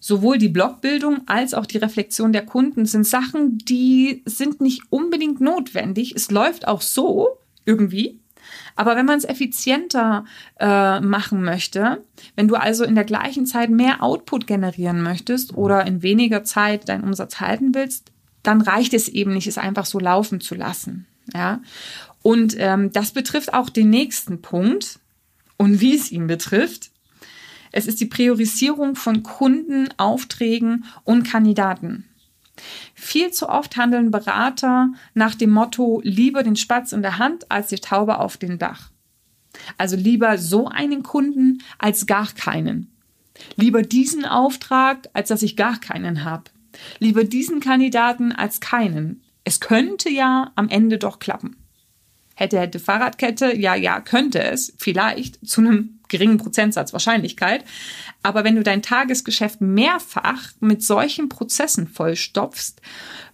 sowohl 0.00 0.38
die 0.38 0.48
Blogbildung 0.48 1.22
als 1.26 1.54
auch 1.54 1.66
die 1.66 1.78
Reflexion 1.78 2.32
der 2.32 2.44
Kunden 2.44 2.86
sind 2.86 3.06
Sachen, 3.06 3.58
die 3.58 4.22
sind 4.26 4.60
nicht 4.60 4.82
unbedingt 4.90 5.40
notwendig. 5.40 6.14
Es 6.14 6.30
läuft 6.30 6.66
auch 6.68 6.82
so 6.82 7.38
irgendwie. 7.64 8.18
Aber 8.74 8.96
wenn 8.96 9.06
man 9.06 9.18
es 9.18 9.24
effizienter 9.24 10.24
äh, 10.58 11.00
machen 11.00 11.42
möchte, 11.42 12.04
wenn 12.36 12.48
du 12.48 12.56
also 12.56 12.84
in 12.84 12.94
der 12.94 13.04
gleichen 13.04 13.46
Zeit 13.46 13.70
mehr 13.70 14.02
Output 14.02 14.46
generieren 14.46 15.02
möchtest 15.02 15.56
oder 15.56 15.86
in 15.86 16.02
weniger 16.02 16.44
Zeit 16.44 16.88
deinen 16.88 17.04
Umsatz 17.04 17.40
halten 17.40 17.74
willst, 17.74 18.11
dann 18.42 18.60
reicht 18.60 18.94
es 18.94 19.08
eben 19.08 19.32
nicht, 19.32 19.46
es 19.46 19.58
einfach 19.58 19.86
so 19.86 19.98
laufen 19.98 20.40
zu 20.40 20.54
lassen. 20.54 21.06
Ja. 21.32 21.60
Und 22.22 22.56
ähm, 22.58 22.92
das 22.92 23.12
betrifft 23.12 23.54
auch 23.54 23.70
den 23.70 23.90
nächsten 23.90 24.42
Punkt 24.42 24.98
und 25.56 25.80
wie 25.80 25.94
es 25.94 26.10
ihn 26.10 26.26
betrifft. 26.26 26.90
Es 27.72 27.86
ist 27.86 28.00
die 28.00 28.06
Priorisierung 28.06 28.96
von 28.96 29.22
Kunden, 29.22 29.88
Aufträgen 29.96 30.84
und 31.04 31.24
Kandidaten. 31.24 32.04
Viel 32.94 33.32
zu 33.32 33.48
oft 33.48 33.76
handeln 33.76 34.10
Berater 34.10 34.92
nach 35.14 35.34
dem 35.34 35.50
Motto 35.50 36.00
lieber 36.04 36.42
den 36.42 36.56
Spatz 36.56 36.92
in 36.92 37.02
der 37.02 37.18
Hand 37.18 37.50
als 37.50 37.68
die 37.68 37.76
Taube 37.76 38.18
auf 38.18 38.36
dem 38.36 38.58
Dach. 38.58 38.90
Also 39.78 39.96
lieber 39.96 40.38
so 40.38 40.68
einen 40.68 41.02
Kunden 41.02 41.62
als 41.78 42.06
gar 42.06 42.30
keinen. 42.32 42.92
Lieber 43.56 43.82
diesen 43.82 44.24
Auftrag, 44.24 45.08
als 45.14 45.28
dass 45.28 45.42
ich 45.42 45.56
gar 45.56 45.80
keinen 45.80 46.24
habe. 46.24 46.44
Lieber 46.98 47.24
diesen 47.24 47.60
Kandidaten 47.60 48.32
als 48.32 48.60
keinen. 48.60 49.22
Es 49.44 49.60
könnte 49.60 50.10
ja 50.10 50.52
am 50.54 50.68
Ende 50.68 50.98
doch 50.98 51.18
klappen. 51.18 51.56
Hätte, 52.34 52.58
hätte 52.58 52.80
Fahrradkette, 52.80 53.56
ja, 53.56 53.74
ja, 53.74 54.00
könnte 54.00 54.42
es 54.42 54.72
vielleicht 54.78 55.46
zu 55.46 55.60
einem 55.60 56.00
geringen 56.08 56.38
Prozentsatz 56.38 56.92
Wahrscheinlichkeit. 56.92 57.64
Aber 58.22 58.44
wenn 58.44 58.56
du 58.56 58.62
dein 58.62 58.82
Tagesgeschäft 58.82 59.60
mehrfach 59.60 60.50
mit 60.60 60.82
solchen 60.82 61.28
Prozessen 61.28 61.88
vollstopfst, 61.88 62.80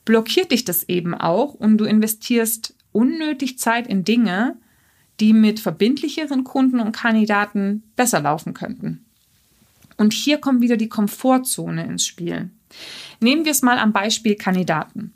blockiert 0.04 0.52
dich 0.52 0.64
das 0.64 0.88
eben 0.88 1.14
auch 1.14 1.54
und 1.54 1.78
du 1.78 1.84
investierst 1.84 2.74
unnötig 2.92 3.58
Zeit 3.58 3.86
in 3.86 4.04
Dinge, 4.04 4.56
die 5.20 5.32
mit 5.32 5.60
verbindlicheren 5.60 6.44
Kunden 6.44 6.80
und 6.80 6.92
Kandidaten 6.92 7.82
besser 7.96 8.20
laufen 8.20 8.54
könnten. 8.54 9.04
Und 9.96 10.12
hier 10.12 10.38
kommt 10.38 10.60
wieder 10.60 10.76
die 10.76 10.88
Komfortzone 10.88 11.84
ins 11.84 12.06
Spiel. 12.06 12.50
Nehmen 13.20 13.44
wir 13.44 13.52
es 13.52 13.62
mal 13.62 13.78
am 13.78 13.92
Beispiel 13.92 14.34
Kandidaten. 14.34 15.14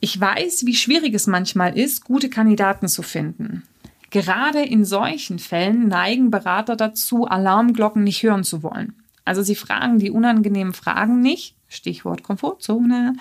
Ich 0.00 0.20
weiß, 0.20 0.66
wie 0.66 0.74
schwierig 0.74 1.14
es 1.14 1.26
manchmal 1.26 1.78
ist, 1.78 2.04
gute 2.04 2.28
Kandidaten 2.28 2.88
zu 2.88 3.02
finden. 3.02 3.62
Gerade 4.10 4.62
in 4.62 4.84
solchen 4.84 5.38
Fällen 5.38 5.88
neigen 5.88 6.30
Berater 6.30 6.76
dazu, 6.76 7.26
Alarmglocken 7.26 8.04
nicht 8.04 8.22
hören 8.22 8.44
zu 8.44 8.62
wollen. 8.62 8.94
Also 9.24 9.42
sie 9.42 9.54
fragen 9.54 9.98
die 9.98 10.10
unangenehmen 10.10 10.74
Fragen 10.74 11.20
nicht, 11.20 11.56
Stichwort 11.68 12.22
Komfortzone, 12.22 13.14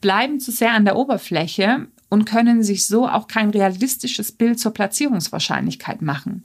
bleiben 0.00 0.40
zu 0.40 0.52
sehr 0.52 0.72
an 0.74 0.84
der 0.84 0.96
Oberfläche 0.96 1.88
und 2.08 2.24
können 2.24 2.62
sich 2.62 2.86
so 2.86 3.08
auch 3.08 3.26
kein 3.26 3.50
realistisches 3.50 4.32
Bild 4.32 4.60
zur 4.60 4.72
Platzierungswahrscheinlichkeit 4.72 6.02
machen. 6.02 6.44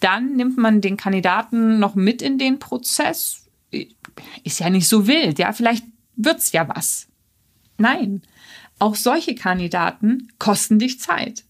Dann 0.00 0.36
nimmt 0.36 0.56
man 0.56 0.80
den 0.80 0.96
Kandidaten 0.96 1.78
noch 1.78 1.94
mit 1.94 2.22
in 2.22 2.38
den 2.38 2.58
Prozess. 2.58 3.46
Ist 4.44 4.60
ja 4.60 4.70
nicht 4.70 4.88
so 4.88 5.06
wild, 5.06 5.38
ja, 5.38 5.52
vielleicht 5.52 5.84
wird's 6.16 6.52
ja 6.52 6.68
was. 6.68 7.08
Nein, 7.78 8.22
auch 8.78 8.94
solche 8.94 9.34
Kandidaten 9.34 10.28
kosten 10.38 10.78
dich 10.78 11.00
Zeit. 11.00 11.44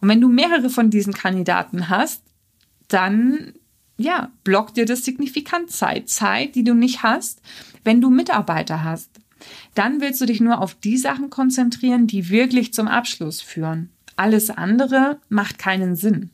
Und 0.00 0.08
wenn 0.08 0.20
du 0.20 0.28
mehrere 0.28 0.70
von 0.70 0.90
diesen 0.90 1.12
Kandidaten 1.12 1.88
hast, 1.88 2.22
dann 2.88 3.52
ja, 3.98 4.30
blockt 4.44 4.76
dir 4.76 4.84
das 4.84 5.04
signifikant 5.04 5.70
Zeit. 5.70 6.08
Zeit, 6.08 6.54
die 6.54 6.64
du 6.64 6.74
nicht 6.74 7.02
hast, 7.02 7.40
wenn 7.84 8.00
du 8.00 8.10
Mitarbeiter 8.10 8.84
hast. 8.84 9.10
Dann 9.74 10.00
willst 10.00 10.20
du 10.20 10.26
dich 10.26 10.40
nur 10.40 10.60
auf 10.60 10.74
die 10.74 10.96
Sachen 10.96 11.30
konzentrieren, 11.30 12.06
die 12.06 12.28
wirklich 12.28 12.74
zum 12.74 12.88
Abschluss 12.88 13.40
führen. 13.40 13.90
Alles 14.16 14.50
andere 14.50 15.20
macht 15.28 15.58
keinen 15.58 15.94
Sinn. 15.94 16.30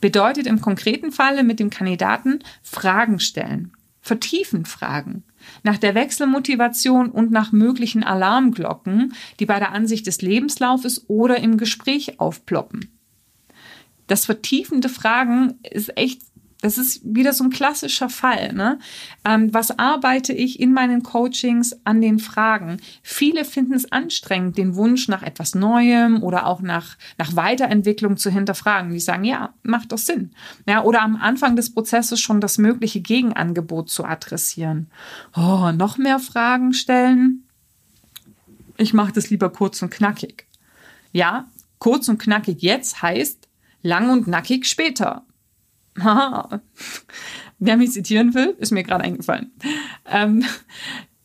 Bedeutet 0.00 0.46
im 0.46 0.60
konkreten 0.60 1.12
Falle 1.12 1.44
mit 1.44 1.60
dem 1.60 1.70
Kandidaten 1.70 2.40
Fragen 2.62 3.20
stellen, 3.20 3.72
vertiefen 4.02 4.66
Fragen, 4.66 5.22
nach 5.62 5.78
der 5.78 5.94
Wechselmotivation 5.94 7.10
und 7.10 7.30
nach 7.30 7.52
möglichen 7.52 8.02
Alarmglocken, 8.02 9.14
die 9.38 9.46
bei 9.46 9.58
der 9.58 9.72
Ansicht 9.72 10.06
des 10.06 10.20
Lebenslaufes 10.20 11.08
oder 11.08 11.38
im 11.38 11.56
Gespräch 11.56 12.20
aufploppen. 12.20 12.90
Das 14.08 14.26
vertiefende 14.26 14.88
Fragen 14.88 15.60
ist 15.62 15.96
echt 15.96 16.22
das 16.62 16.78
ist 16.78 17.00
wieder 17.04 17.32
so 17.32 17.44
ein 17.44 17.50
klassischer 17.50 18.08
Fall. 18.08 18.52
Ne? 18.52 18.78
Ähm, 19.24 19.52
was 19.52 19.78
arbeite 19.78 20.32
ich 20.32 20.60
in 20.60 20.72
meinen 20.72 21.02
Coachings 21.02 21.76
an 21.84 22.00
den 22.00 22.20
Fragen? 22.20 22.78
Viele 23.02 23.44
finden 23.44 23.74
es 23.74 23.90
anstrengend, 23.90 24.56
den 24.56 24.76
Wunsch 24.76 25.08
nach 25.08 25.24
etwas 25.24 25.56
Neuem 25.56 26.22
oder 26.22 26.46
auch 26.46 26.60
nach, 26.60 26.96
nach 27.18 27.34
Weiterentwicklung 27.34 28.16
zu 28.16 28.30
hinterfragen. 28.30 28.92
Die 28.92 29.00
sagen, 29.00 29.24
ja, 29.24 29.52
macht 29.64 29.90
doch 29.90 29.98
Sinn. 29.98 30.30
Ja, 30.66 30.84
oder 30.84 31.02
am 31.02 31.16
Anfang 31.16 31.56
des 31.56 31.74
Prozesses 31.74 32.20
schon 32.20 32.40
das 32.40 32.58
mögliche 32.58 33.00
Gegenangebot 33.00 33.90
zu 33.90 34.04
adressieren. 34.04 34.88
Oh, 35.36 35.72
noch 35.72 35.98
mehr 35.98 36.20
Fragen 36.20 36.74
stellen? 36.74 37.42
Ich 38.76 38.94
mache 38.94 39.12
das 39.12 39.30
lieber 39.30 39.50
kurz 39.50 39.82
und 39.82 39.90
knackig. 39.90 40.46
Ja, 41.10 41.48
kurz 41.80 42.08
und 42.08 42.18
knackig 42.18 42.62
jetzt 42.62 43.02
heißt 43.02 43.48
lang 43.82 44.10
und 44.10 44.28
nackig 44.28 44.66
später. 44.66 45.24
Wer 47.58 47.76
mich 47.76 47.92
zitieren 47.92 48.34
will, 48.34 48.56
ist 48.58 48.72
mir 48.72 48.82
gerade 48.82 49.04
eingefallen. 49.04 49.52
Ähm, 50.06 50.44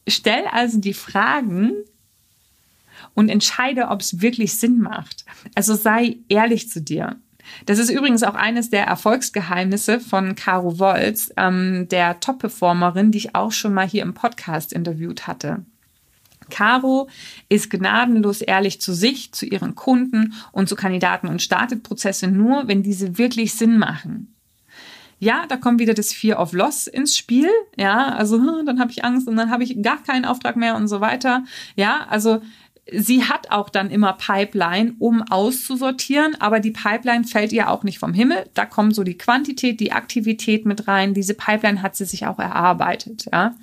stell 0.08 0.46
also 0.52 0.80
die 0.80 0.94
Fragen 0.94 1.74
und 3.14 3.30
entscheide, 3.30 3.88
ob 3.88 4.02
es 4.02 4.22
wirklich 4.22 4.58
Sinn 4.58 4.80
macht. 4.80 5.26
Also 5.56 5.74
sei 5.74 6.18
ehrlich 6.28 6.70
zu 6.70 6.82
dir. 6.82 7.16
Das 7.66 7.80
ist 7.80 7.90
übrigens 7.90 8.24
auch 8.24 8.36
eines 8.36 8.70
der 8.70 8.86
Erfolgsgeheimnisse 8.86 10.02
von 10.02 10.36
Caro 10.36 10.80
Wolz, 10.80 11.32
ähm, 11.38 11.88
der 11.90 12.20
Top-Performerin, 12.20 13.12
die 13.12 13.20
ich 13.20 13.36
auch 13.36 13.54
schon 13.54 13.74
mal 13.74 13.88
hier 13.88 14.04
im 14.04 14.14
Podcast 14.14 14.74
interviewt 14.74 15.28
hatte. 15.28 15.66
Caro 16.50 17.10
ist 17.50 17.70
gnadenlos 17.70 18.42
ehrlich 18.42 18.80
zu 18.80 18.94
sich, 18.94 19.32
zu 19.32 19.46
ihren 19.46 19.76
Kunden 19.76 20.34
und 20.52 20.70
zu 20.70 20.76
Kandidaten 20.76 21.28
und 21.28 21.42
startet 21.42 21.84
Prozesse 21.84 22.28
nur, 22.28 22.68
wenn 22.68 22.84
diese 22.84 23.18
wirklich 23.18 23.54
Sinn 23.54 23.78
machen 23.78 24.37
ja, 25.20 25.46
da 25.48 25.58
kommt 25.58 25.80
wieder 25.80 25.94
das 25.94 26.14
Fear 26.14 26.40
of 26.40 26.54
Loss 26.54 26.88
ins 26.88 27.18
Spiel. 27.18 27.50
Ja, 27.76 28.10
also 28.10 28.38
hm, 28.38 28.66
dann 28.66 28.80
habe 28.80 28.92
ich 28.92 29.04
Angst 29.04 29.28
und 29.28 29.36
dann 29.36 29.50
habe 29.50 29.64
ich 29.64 29.82
gar 29.82 30.02
keinen 30.04 30.26
Auftrag 30.26 30.56
mehr 30.56 30.76
und 30.76 30.88
so 30.88 31.02
weiter. 31.02 31.44
Ja, 31.76 32.06
also 32.10 32.42
sie 32.92 33.24
hat 33.24 33.52
auch 33.52 33.70
dann 33.70 33.90
immer 33.90 34.14
Pipeline, 34.14 34.96
um 35.00 35.22
auszusortieren, 35.24 36.36
aber 36.40 36.60
die 36.60 36.72
Pipeline 36.72 37.24
fällt 37.24 37.52
ihr 37.52 37.70
auch 37.70 37.84
nicht 37.84 38.00
vom 38.00 38.14
Himmel. 38.14 38.46
Da 38.54 38.66
kommt 38.66 38.96
so 38.96 39.04
die 39.04 39.18
Quantität, 39.18 39.80
die 39.80 39.92
Aktivität 39.92 40.66
mit 40.66 40.88
rein. 40.88 41.14
Diese 41.14 41.34
Pipeline 41.34 41.82
hat 41.82 41.96
sie 41.96 42.06
sich 42.06 42.28
auch 42.28 42.40
erarbeitet. 42.40 43.26
Ja. 43.32 43.56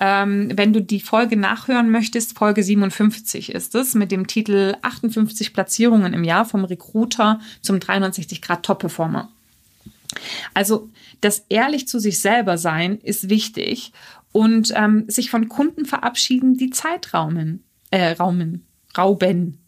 Ähm, 0.00 0.50
wenn 0.54 0.72
du 0.72 0.82
die 0.82 1.00
Folge 1.00 1.36
nachhören 1.36 1.90
möchtest, 1.90 2.36
Folge 2.36 2.62
57 2.62 3.54
ist 3.54 3.74
es 3.74 3.94
mit 3.94 4.10
dem 4.10 4.26
Titel 4.26 4.74
58 4.82 5.52
Platzierungen 5.52 6.14
im 6.14 6.24
Jahr 6.24 6.44
vom 6.44 6.64
Recruiter 6.64 7.40
zum 7.62 7.78
360 7.78 8.42
Grad 8.42 8.64
Top 8.64 8.80
Performer. 8.80 9.30
Also 10.54 10.90
das 11.20 11.46
ehrlich 11.48 11.88
zu 11.88 11.98
sich 11.98 12.20
selber 12.20 12.58
sein 12.58 12.98
ist 12.98 13.28
wichtig 13.28 13.92
und 14.32 14.72
ähm, 14.74 15.04
sich 15.08 15.30
von 15.30 15.48
Kunden 15.48 15.84
verabschieden, 15.84 16.56
die 16.56 16.70
Zeit 16.70 17.14
raumen, 17.14 17.64
äh, 17.90 18.12
raumen, 18.12 18.66
rauben. 18.96 19.58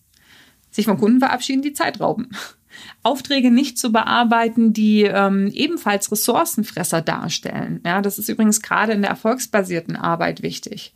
Sich 0.70 0.86
von 0.86 0.98
Kunden 0.98 1.20
verabschieden, 1.20 1.62
die 1.62 1.72
Zeit 1.72 2.00
rauben. 2.00 2.30
Aufträge 3.02 3.50
nicht 3.50 3.78
zu 3.78 3.92
bearbeiten, 3.92 4.72
die 4.72 5.04
ähm, 5.04 5.50
ebenfalls 5.54 6.10
Ressourcenfresser 6.10 7.00
darstellen. 7.00 7.80
Ja, 7.86 8.02
das 8.02 8.18
ist 8.18 8.28
übrigens 8.28 8.60
gerade 8.60 8.92
in 8.92 9.02
der 9.02 9.10
erfolgsbasierten 9.10 9.96
Arbeit 9.96 10.42
wichtig. 10.42 10.92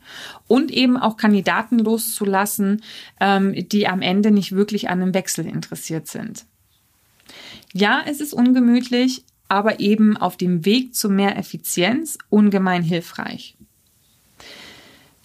Und 0.46 0.70
eben 0.70 0.96
auch 0.96 1.16
Kandidaten 1.16 1.78
loszulassen, 1.78 2.82
ähm, 3.20 3.54
die 3.68 3.86
am 3.86 4.02
Ende 4.02 4.30
nicht 4.30 4.52
wirklich 4.52 4.90
an 4.90 5.00
einem 5.00 5.14
Wechsel 5.14 5.46
interessiert 5.46 6.08
sind. 6.08 6.44
Ja, 7.72 8.02
es 8.04 8.20
ist 8.20 8.34
ungemütlich, 8.34 9.24
aber 9.50 9.80
eben 9.80 10.16
auf 10.16 10.36
dem 10.36 10.64
Weg 10.64 10.94
zu 10.94 11.10
mehr 11.10 11.36
Effizienz 11.36 12.16
ungemein 12.28 12.82
hilfreich. 12.82 13.56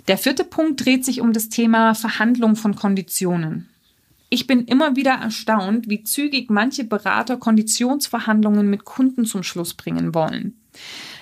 Der 0.07 0.17
vierte 0.17 0.43
Punkt 0.43 0.83
dreht 0.83 1.05
sich 1.05 1.21
um 1.21 1.31
das 1.31 1.49
Thema 1.49 1.93
Verhandlung 1.93 2.55
von 2.55 2.75
Konditionen. 2.75 3.69
Ich 4.29 4.47
bin 4.47 4.65
immer 4.65 4.95
wieder 4.95 5.13
erstaunt, 5.13 5.89
wie 5.89 6.03
zügig 6.03 6.49
manche 6.49 6.83
Berater 6.83 7.37
Konditionsverhandlungen 7.37 8.67
mit 8.67 8.83
Kunden 8.83 9.25
zum 9.25 9.43
Schluss 9.43 9.75
bringen 9.75 10.15
wollen. 10.15 10.59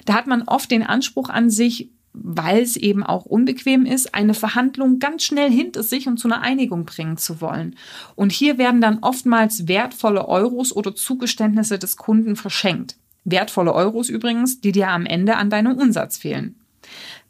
Da 0.06 0.14
hat 0.14 0.28
man 0.28 0.44
oft 0.44 0.72
den 0.72 0.84
Anspruch 0.84 1.30
an 1.30 1.50
sich, 1.50 1.90
weil 2.14 2.62
es 2.62 2.78
eben 2.78 3.04
auch 3.04 3.26
unbequem 3.26 3.86
ist, 3.86 4.14
eine 4.14 4.34
Verhandlung 4.34 5.00
ganz 5.00 5.24
schnell 5.24 5.52
hinter 5.52 5.84
sich 5.84 6.08
und 6.08 6.18
zu 6.18 6.28
einer 6.28 6.42
Einigung 6.42 6.86
bringen 6.86 7.18
zu 7.18 7.42
wollen. 7.42 7.76
Und 8.16 8.32
hier 8.32 8.58
werden 8.58 8.82
dann 8.82 9.00
oftmals 9.00 9.68
wertvolle 9.68 10.28
Euros 10.28 10.76
oder 10.76 10.96
Zugeständnisse 10.96 11.80
des 11.80 11.98
Kunden 11.98 12.36
verschenkt. 12.36 12.96
Wertvolle 13.26 13.74
Euros 13.74 14.10
übrigens, 14.10 14.62
die 14.62 14.72
dir 14.72 14.90
am 14.90 15.06
Ende 15.06 15.38
an 15.38 15.50
deinem 15.50 15.78
Umsatz 15.78 16.18
fehlen. 16.18 16.56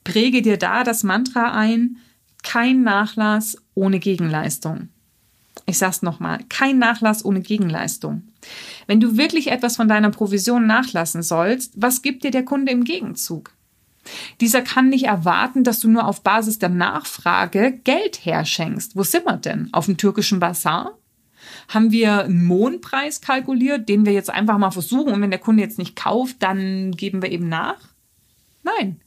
Präge 0.03 0.41
dir 0.41 0.57
da 0.57 0.83
das 0.83 1.03
Mantra 1.03 1.53
ein, 1.53 1.97
kein 2.43 2.83
Nachlass 2.83 3.57
ohne 3.73 3.99
Gegenleistung. 3.99 4.89
Ich 5.65 5.77
sag's 5.77 6.01
nochmal, 6.01 6.39
kein 6.49 6.77
Nachlass 6.77 7.23
ohne 7.23 7.41
Gegenleistung. 7.41 8.23
Wenn 8.85 8.99
du 8.99 9.17
wirklich 9.17 9.47
etwas 9.47 9.77
von 9.77 9.87
deiner 9.87 10.09
Provision 10.09 10.67
nachlassen 10.67 11.23
sollst, 11.23 11.73
was 11.77 12.01
gibt 12.01 12.23
dir 12.23 12.31
der 12.31 12.43
Kunde 12.43 12.71
im 12.71 12.83
Gegenzug? 12.83 13.51
Dieser 14.41 14.61
kann 14.61 14.89
nicht 14.89 15.05
erwarten, 15.05 15.63
dass 15.63 15.79
du 15.79 15.89
nur 15.89 16.07
auf 16.07 16.21
Basis 16.21 16.59
der 16.59 16.69
Nachfrage 16.69 17.79
Geld 17.83 18.25
herschenkst. 18.25 18.95
Wo 18.95 19.03
sind 19.03 19.25
wir 19.25 19.37
denn? 19.37 19.69
Auf 19.71 19.85
dem 19.85 19.97
türkischen 19.97 20.39
Bazar? 20.39 20.97
Haben 21.67 21.91
wir 21.91 22.23
einen 22.23 22.45
Mondpreis 22.45 23.21
kalkuliert, 23.21 23.89
den 23.89 24.05
wir 24.05 24.13
jetzt 24.13 24.29
einfach 24.29 24.57
mal 24.57 24.71
versuchen 24.71 25.13
und 25.13 25.21
wenn 25.21 25.31
der 25.31 25.39
Kunde 25.39 25.63
jetzt 25.63 25.77
nicht 25.77 25.95
kauft, 25.95 26.37
dann 26.39 26.91
geben 26.91 27.21
wir 27.21 27.31
eben 27.31 27.49
nach? 27.49 27.79
Nein. 28.63 28.99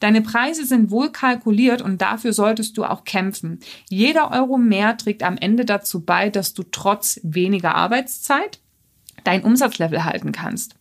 Deine 0.00 0.22
Preise 0.22 0.64
sind 0.64 0.90
wohl 0.92 1.10
kalkuliert 1.10 1.82
und 1.82 2.00
dafür 2.00 2.32
solltest 2.32 2.78
du 2.78 2.84
auch 2.84 3.04
kämpfen. 3.04 3.58
Jeder 3.88 4.30
Euro 4.30 4.56
mehr 4.56 4.96
trägt 4.96 5.24
am 5.24 5.36
Ende 5.36 5.64
dazu 5.64 6.04
bei, 6.04 6.30
dass 6.30 6.54
du 6.54 6.62
trotz 6.62 7.18
weniger 7.24 7.74
Arbeitszeit 7.74 8.60
dein 9.24 9.42
Umsatzlevel 9.42 10.04
halten 10.04 10.32
kannst. 10.32 10.74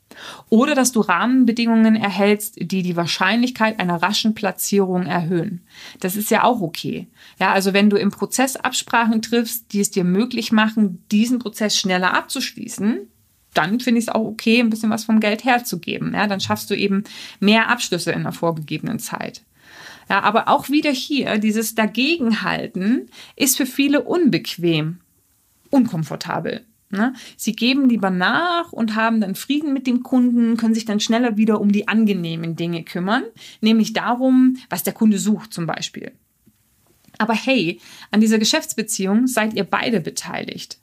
Oder 0.50 0.74
dass 0.75 0.91
du 0.91 1.01
Rahmenbedingungen 1.01 1.96
erhältst, 1.96 2.56
die 2.60 2.82
die 2.82 2.96
Wahrscheinlichkeit 2.96 3.79
einer 3.79 4.01
raschen 4.01 4.34
Platzierung 4.34 5.06
erhöhen. 5.06 5.62
Das 6.00 6.15
ist 6.15 6.32
ja 6.32 6.44
auch 6.44 6.62
okay. 6.62 7.08
Ja, 7.39 7.51
also 7.51 7.74
wenn 7.74 7.89
du 7.89 7.98
im 7.98 8.10
Prozess 8.10 8.56
Absprachen 8.56 9.22
triffst, 9.22 9.74
die 9.74 9.79
es 9.79 9.91
dir 9.91 10.03
möglich 10.03 10.51
machen, 10.51 11.03
diesen 11.12 11.39
Prozess 11.39 11.77
schneller 11.77 12.13
abzuschließen, 12.13 13.08
dann 13.53 13.79
finde 13.79 14.00
ich 14.00 14.06
es 14.06 14.13
auch 14.13 14.25
okay, 14.25 14.60
ein 14.60 14.70
bisschen 14.70 14.89
was 14.89 15.06
vom 15.06 15.20
Geld 15.20 15.44
herzugeben. 15.44 16.13
Ja, 16.13 16.27
dann 16.27 16.39
schaffst 16.39 16.70
du 16.70 16.75
eben 16.75 17.03
mehr 17.39 17.70
Abschlüsse 17.70 18.12
in 18.12 18.24
der 18.24 18.32
vorgegebenen 18.32 19.00
Zeit. 19.00 19.44
Ja, 20.10 20.22
aber 20.22 20.48
auch 20.48 20.70
wieder 20.70 20.91
hier, 20.91 21.38
dieses 21.38 21.75
Dagegenhalten 21.75 23.10
ist 23.36 23.58
für 23.58 23.65
viele 23.65 24.03
unbequem, 24.03 25.00
unkomfortabel. 25.70 26.65
Ne? 26.89 27.13
Sie 27.36 27.53
geben 27.53 27.89
lieber 27.89 28.10
nach 28.10 28.72
und 28.72 28.96
haben 28.96 29.20
dann 29.20 29.36
Frieden 29.36 29.74
mit 29.74 29.88
dem 29.88 30.03
Kunden, 30.03 30.56
können 30.56 30.74
sich 30.74 30.86
dann 30.86 31.01
schneller 31.01 31.36
wieder 31.36 31.60
um 31.60 31.72
die 31.72 31.88
angenehmen 31.88 32.56
Dinge 32.56 32.84
kümmern, 32.84 33.24
nämlich 33.60 33.91
darum, 33.94 34.58
was 34.70 34.84
der 34.84 34.94
Kunde 34.94 35.20
sucht 35.20 35.53
zum 35.53 35.67
Beispiel. 35.67 36.13
Aber 37.17 37.34
hey, 37.34 37.82
an 38.12 38.22
dieser 38.22 38.39
Geschäftsbeziehung 38.39 39.27
seid 39.27 39.53
ihr 39.53 39.63
beide 39.65 40.00
beteiligt. 40.00 40.79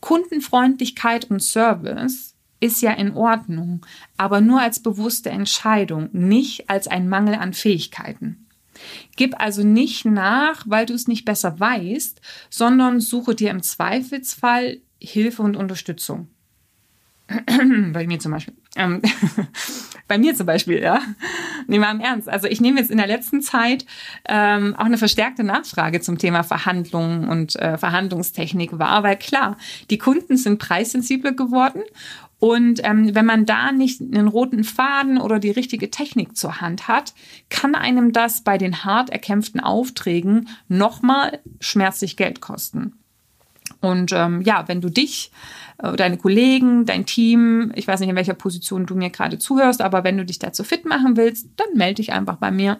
Kundenfreundlichkeit 0.00 1.30
und 1.30 1.42
Service 1.42 2.34
ist 2.60 2.80
ja 2.80 2.92
in 2.92 3.14
Ordnung, 3.14 3.84
aber 4.16 4.40
nur 4.40 4.60
als 4.60 4.80
bewusste 4.80 5.30
Entscheidung, 5.30 6.08
nicht 6.12 6.70
als 6.70 6.88
ein 6.88 7.08
Mangel 7.08 7.34
an 7.34 7.52
Fähigkeiten. 7.52 8.46
Gib 9.16 9.38
also 9.38 9.62
nicht 9.62 10.04
nach, 10.06 10.64
weil 10.66 10.86
du 10.86 10.94
es 10.94 11.08
nicht 11.08 11.24
besser 11.24 11.58
weißt, 11.58 12.20
sondern 12.48 13.00
suche 13.00 13.34
dir 13.34 13.50
im 13.50 13.62
Zweifelsfall 13.62 14.78
Hilfe 15.00 15.42
und 15.42 15.56
Unterstützung. 15.56 16.28
Bei 17.92 18.06
mir 18.06 18.18
zum 18.18 18.32
Beispiel. 18.32 18.54
Ähm, 18.76 19.02
bei 20.08 20.18
mir 20.18 20.34
zum 20.34 20.46
Beispiel, 20.46 20.82
ja. 20.82 21.00
Nehmen 21.68 21.84
wir 21.84 21.90
im 21.92 22.00
Ernst. 22.00 22.28
Also 22.28 22.48
ich 22.48 22.60
nehme 22.60 22.80
jetzt 22.80 22.90
in 22.90 22.98
der 22.98 23.06
letzten 23.06 23.42
Zeit 23.42 23.86
ähm, 24.28 24.74
auch 24.74 24.84
eine 24.84 24.98
verstärkte 24.98 25.44
Nachfrage 25.44 26.00
zum 26.00 26.18
Thema 26.18 26.42
Verhandlungen 26.42 27.28
und 27.28 27.54
äh, 27.54 27.78
Verhandlungstechnik 27.78 28.76
wahr, 28.80 29.04
weil 29.04 29.16
klar, 29.16 29.56
die 29.88 29.98
Kunden 29.98 30.36
sind 30.36 30.58
preissensibler 30.58 31.30
geworden 31.30 31.82
und 32.40 32.80
ähm, 32.84 33.14
wenn 33.14 33.26
man 33.26 33.44
da 33.44 33.70
nicht 33.70 34.00
einen 34.00 34.26
roten 34.26 34.64
Faden 34.64 35.20
oder 35.20 35.38
die 35.38 35.50
richtige 35.50 35.90
Technik 35.90 36.36
zur 36.36 36.60
Hand 36.60 36.88
hat, 36.88 37.14
kann 37.50 37.74
einem 37.74 38.12
das 38.12 38.42
bei 38.42 38.56
den 38.56 38.82
hart 38.82 39.10
erkämpften 39.10 39.60
Aufträgen 39.60 40.48
nochmal 40.66 41.38
schmerzlich 41.60 42.16
Geld 42.16 42.40
kosten. 42.40 42.99
Und 43.80 44.12
ähm, 44.12 44.42
ja, 44.42 44.68
wenn 44.68 44.80
du 44.80 44.90
dich, 44.90 45.30
äh, 45.78 45.96
deine 45.96 46.18
Kollegen, 46.18 46.84
dein 46.84 47.06
Team, 47.06 47.72
ich 47.74 47.86
weiß 47.86 48.00
nicht, 48.00 48.10
in 48.10 48.16
welcher 48.16 48.34
Position 48.34 48.86
du 48.86 48.94
mir 48.94 49.10
gerade 49.10 49.38
zuhörst, 49.38 49.80
aber 49.80 50.04
wenn 50.04 50.18
du 50.18 50.24
dich 50.24 50.38
dazu 50.38 50.64
fit 50.64 50.84
machen 50.84 51.16
willst, 51.16 51.48
dann 51.56 51.68
melde 51.74 51.96
dich 51.96 52.12
einfach 52.12 52.36
bei 52.36 52.50
mir. 52.50 52.78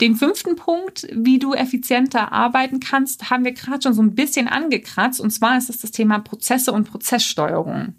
Den 0.00 0.14
fünften 0.14 0.56
Punkt, 0.56 1.06
wie 1.10 1.38
du 1.38 1.54
effizienter 1.54 2.30
arbeiten 2.30 2.80
kannst, 2.80 3.30
haben 3.30 3.44
wir 3.44 3.52
gerade 3.52 3.82
schon 3.82 3.94
so 3.94 4.02
ein 4.02 4.14
bisschen 4.14 4.46
angekratzt. 4.46 5.20
Und 5.20 5.30
zwar 5.30 5.56
ist 5.56 5.70
es 5.70 5.80
das 5.80 5.90
Thema 5.90 6.18
Prozesse 6.18 6.72
und 6.72 6.90
Prozesssteuerung. 6.90 7.94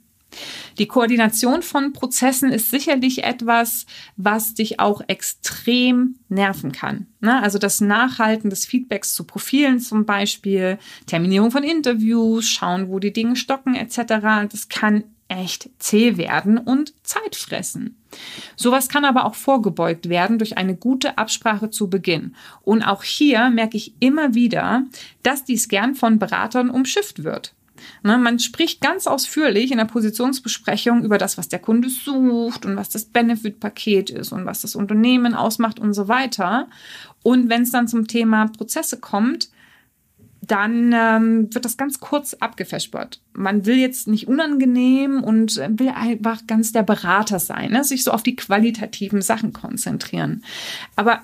Die 0.79 0.87
Koordination 0.87 1.61
von 1.63 1.93
Prozessen 1.93 2.51
ist 2.51 2.69
sicherlich 2.69 3.23
etwas, 3.23 3.85
was 4.15 4.53
dich 4.53 4.79
auch 4.79 5.01
extrem 5.07 6.19
nerven 6.29 6.71
kann. 6.71 7.07
Ne? 7.19 7.41
Also 7.41 7.57
das 7.57 7.81
Nachhalten 7.81 8.49
des 8.49 8.65
Feedbacks 8.65 9.13
zu 9.13 9.23
Profilen 9.23 9.79
zum 9.79 10.05
Beispiel, 10.05 10.77
Terminierung 11.07 11.51
von 11.51 11.63
Interviews, 11.63 12.47
schauen, 12.47 12.89
wo 12.89 12.99
die 12.99 13.13
Dinge 13.13 13.35
stocken 13.35 13.75
etc. 13.75 14.49
Das 14.49 14.69
kann 14.69 15.03
echt 15.29 15.69
zäh 15.79 16.17
werden 16.17 16.57
und 16.57 16.93
Zeit 17.05 17.35
fressen. 17.35 17.97
Sowas 18.55 18.87
kann 18.87 19.03
aber 19.03 19.25
auch 19.25 19.35
vorgebeugt 19.35 20.09
werden 20.09 20.37
durch 20.37 20.57
eine 20.57 20.75
gute 20.75 21.17
Absprache 21.17 21.69
zu 21.69 21.89
Beginn. 21.89 22.35
Und 22.61 22.83
auch 22.83 23.03
hier 23.03 23.49
merke 23.49 23.77
ich 23.77 23.93
immer 23.99 24.33
wieder, 24.33 24.83
dass 25.23 25.43
dies 25.43 25.67
gern 25.67 25.95
von 25.95 26.19
Beratern 26.19 26.69
umschifft 26.69 27.23
wird. 27.23 27.53
Ne, 28.03 28.17
man 28.17 28.39
spricht 28.39 28.81
ganz 28.81 29.07
ausführlich 29.07 29.71
in 29.71 29.77
der 29.77 29.85
Positionsbesprechung 29.85 31.03
über 31.03 31.17
das, 31.17 31.37
was 31.37 31.49
der 31.49 31.59
Kunde 31.59 31.89
sucht 31.89 32.65
und 32.65 32.75
was 32.75 32.89
das 32.89 33.05
Benefit-Paket 33.05 34.09
ist 34.09 34.31
und 34.31 34.45
was 34.45 34.61
das 34.61 34.75
Unternehmen 34.75 35.33
ausmacht 35.33 35.79
und 35.79 35.93
so 35.93 36.07
weiter. 36.07 36.67
Und 37.23 37.49
wenn 37.49 37.63
es 37.63 37.71
dann 37.71 37.87
zum 37.87 38.07
Thema 38.07 38.47
Prozesse 38.47 38.99
kommt, 38.99 39.49
dann 40.41 40.93
ähm, 40.93 41.53
wird 41.53 41.65
das 41.65 41.77
ganz 41.77 41.99
kurz 41.99 42.33
abgefespert. 42.35 43.21
Man 43.33 43.65
will 43.65 43.77
jetzt 43.77 44.07
nicht 44.07 44.27
unangenehm 44.27 45.23
und 45.23 45.57
will 45.57 45.89
einfach 45.89 46.47
ganz 46.47 46.71
der 46.71 46.83
Berater 46.83 47.39
sein, 47.39 47.71
ne? 47.71 47.83
sich 47.83 48.03
so 48.03 48.11
auf 48.11 48.23
die 48.23 48.35
qualitativen 48.35 49.21
Sachen 49.21 49.51
konzentrieren. 49.51 50.43
Aber 50.95 51.21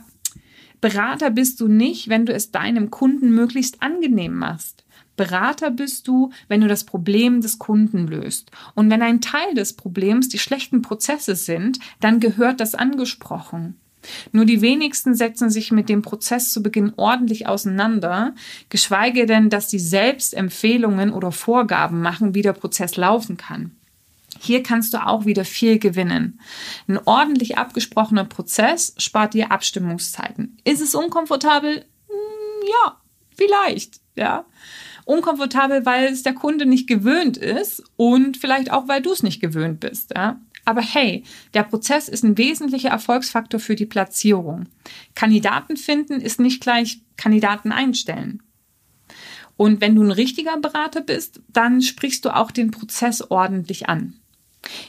Berater 0.82 1.30
bist 1.30 1.62
du 1.62 1.70
nicht, 1.70 2.10
wenn 2.10 2.26
du 2.26 2.34
es 2.34 2.52
deinem 2.52 2.92
Kunden 2.92 3.34
möglichst 3.34 3.82
angenehm 3.82 4.34
machst. 4.34 4.83
Berater 5.16 5.70
bist 5.70 6.08
du, 6.08 6.32
wenn 6.48 6.62
du 6.62 6.68
das 6.68 6.86
Problem 6.86 7.42
des 7.42 7.60
Kunden 7.60 8.08
löst. 8.08 8.52
Und 8.74 8.90
wenn 8.90 9.02
ein 9.02 9.22
Teil 9.22 9.54
des 9.54 9.74
Problems 9.74 10.28
die 10.30 10.40
schlechten 10.40 10.82
Prozesse 10.82 11.36
sind, 11.36 11.80
dann 12.00 12.20
gehört 12.20 12.60
das 12.60 12.74
angesprochen. 12.74 13.78
Nur 14.32 14.46
die 14.46 14.62
wenigsten 14.62 15.16
setzen 15.16 15.50
sich 15.50 15.72
mit 15.72 15.88
dem 15.88 16.02
Prozess 16.02 16.52
zu 16.52 16.62
Beginn 16.62 16.94
ordentlich 16.98 17.48
auseinander, 17.48 18.36
geschweige 18.70 19.26
denn, 19.26 19.50
dass 19.50 19.70
sie 19.70 19.80
selbst 19.80 20.34
Empfehlungen 20.34 21.14
oder 21.14 21.32
Vorgaben 21.32 22.02
machen, 22.02 22.36
wie 22.36 22.42
der 22.42 22.54
Prozess 22.54 22.98
laufen 22.98 23.38
kann. 23.38 23.72
Hier 24.42 24.62
kannst 24.62 24.94
du 24.94 25.06
auch 25.06 25.26
wieder 25.26 25.46
viel 25.46 25.80
gewinnen. 25.80 26.40
Ein 26.88 27.00
ordentlich 27.06 27.58
abgesprochener 27.58 28.26
Prozess 28.26 28.94
spart 28.98 29.36
dir 29.36 29.52
Abstimmungszeiten. 29.52 30.58
Ist 30.66 30.82
es 30.82 30.96
unkomfortabel? 30.96 31.86
Hm, 32.08 32.68
ja, 32.68 32.98
vielleicht, 33.38 34.02
ja 34.16 34.46
unkomfortabel, 35.06 35.86
weil 35.86 36.06
es 36.06 36.24
der 36.24 36.34
Kunde 36.34 36.66
nicht 36.66 36.88
gewöhnt 36.88 37.38
ist 37.38 37.84
und 37.96 38.38
vielleicht 38.38 38.72
auch, 38.72 38.88
weil 38.88 39.02
du 39.02 39.12
es 39.12 39.24
nicht 39.24 39.42
gewöhnt 39.42 39.80
bist. 39.80 40.14
Ja? 40.16 40.40
Aber 40.66 40.82
hey, 40.82 41.24
der 41.54 41.64
Prozess 41.64 42.08
ist 42.08 42.24
ein 42.24 42.38
wesentlicher 42.38 42.90
Erfolgsfaktor 42.90 43.60
für 43.60 43.76
die 43.76 43.86
Platzierung. 43.86 44.66
Kandidaten 45.16 45.78
finden 45.78 46.22
ist 46.22 46.40
nicht 46.40 46.62
gleich 46.62 47.02
Kandidaten 47.18 47.72
einstellen. 47.72 48.42
Und 49.58 49.82
wenn 49.82 49.96
du 49.96 50.04
ein 50.04 50.12
richtiger 50.12 50.58
Berater 50.58 51.02
bist, 51.02 51.42
dann 51.50 51.82
sprichst 51.82 52.26
du 52.26 52.36
auch 52.36 52.52
den 52.52 52.72
Prozess 52.72 53.22
ordentlich 53.30 53.88
an. 53.88 54.16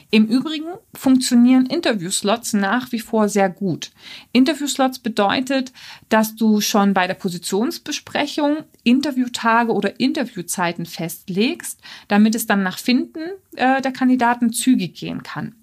Im 0.09 0.27
Übrigen 0.27 0.73
funktionieren 0.93 1.65
Interviewslots 1.65 2.53
nach 2.53 2.91
wie 2.91 2.99
vor 2.99 3.27
sehr 3.27 3.49
gut. 3.49 3.91
Interviewslots 4.31 4.99
bedeutet, 4.99 5.73
dass 6.09 6.35
du 6.35 6.61
schon 6.61 6.93
bei 6.93 7.07
der 7.07 7.15
Positionsbesprechung 7.15 8.63
Interviewtage 8.83 9.71
oder 9.71 9.99
Interviewzeiten 9.99 10.85
festlegst, 10.85 11.81
damit 12.07 12.35
es 12.35 12.45
dann 12.45 12.63
nach 12.63 12.77
Finden 12.77 13.21
äh, 13.55 13.81
der 13.81 13.91
Kandidaten 13.91 14.53
zügig 14.53 14.95
gehen 14.95 15.23
kann. 15.23 15.55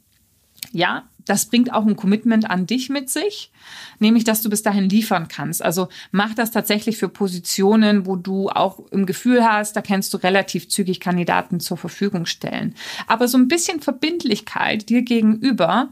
Ja, 0.73 1.09
das 1.27 1.47
bringt 1.47 1.73
auch 1.73 1.87
ein 1.87 1.97
Commitment 1.97 2.51
an 2.51 2.67
dich 2.67 2.89
mit 2.89 3.11
sich, 3.11 3.53
nämlich 3.99 4.25
dass 4.25 4.43
du 4.43 4.51
bis 4.51 4.63
dahin 4.63 4.89
liefern 4.89 5.29
kannst. 5.29 5.63
Also 5.63 5.89
mach 6.11 6.35
das 6.35 6.51
tatsächlich 6.51 6.97
für 6.97 7.09
Positionen, 7.09 8.07
wo 8.07 8.17
du 8.17 8.49
auch 8.49 8.81
im 8.91 9.07
Gefühl 9.07 9.45
hast, 9.45 9.77
da 9.77 9.83
kannst 9.83 10.13
du 10.15 10.19
relativ 10.19 10.69
zügig 10.69 11.01
Kandidaten 11.01 11.61
zur 11.61 11.77
Verfügung 11.77 12.27
stellen. 12.27 12.75
Aber 13.07 13.29
so 13.29 13.39
ein 13.39 13.49
bisschen 13.49 13.81
Verbindlichkeit 13.81 14.89
dir 14.89 15.03
gegenüber 15.03 15.91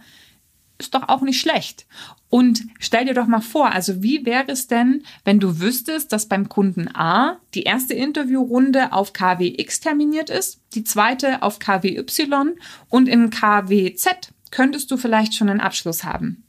ist 0.78 0.94
doch 0.94 1.08
auch 1.08 1.20
nicht 1.20 1.40
schlecht. 1.40 1.86
Und 2.30 2.62
stell 2.78 3.04
dir 3.04 3.14
doch 3.14 3.26
mal 3.26 3.40
vor, 3.40 3.72
also 3.72 4.02
wie 4.02 4.24
wäre 4.24 4.52
es 4.52 4.68
denn, 4.68 5.02
wenn 5.24 5.40
du 5.40 5.60
wüsstest, 5.60 6.12
dass 6.12 6.26
beim 6.26 6.48
Kunden 6.48 6.88
A 6.94 7.38
die 7.54 7.64
erste 7.64 7.92
Interviewrunde 7.94 8.92
auf 8.92 9.12
KWX 9.12 9.80
terminiert 9.80 10.30
ist, 10.30 10.60
die 10.74 10.84
zweite 10.84 11.42
auf 11.42 11.58
KWY 11.58 12.54
und 12.88 13.08
in 13.08 13.30
KWZ 13.30 14.32
könntest 14.50 14.90
du 14.90 14.96
vielleicht 14.96 15.34
schon 15.34 15.48
einen 15.48 15.60
Abschluss 15.60 16.04
haben. 16.04 16.44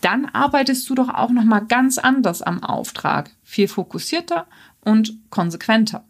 Dann 0.00 0.26
arbeitest 0.26 0.88
du 0.88 0.94
doch 0.94 1.08
auch 1.08 1.30
noch 1.30 1.44
mal 1.44 1.60
ganz 1.60 1.98
anders 1.98 2.42
am 2.42 2.62
Auftrag, 2.62 3.30
viel 3.42 3.68
fokussierter 3.68 4.46
und 4.80 5.18
konsequenter. 5.30 6.04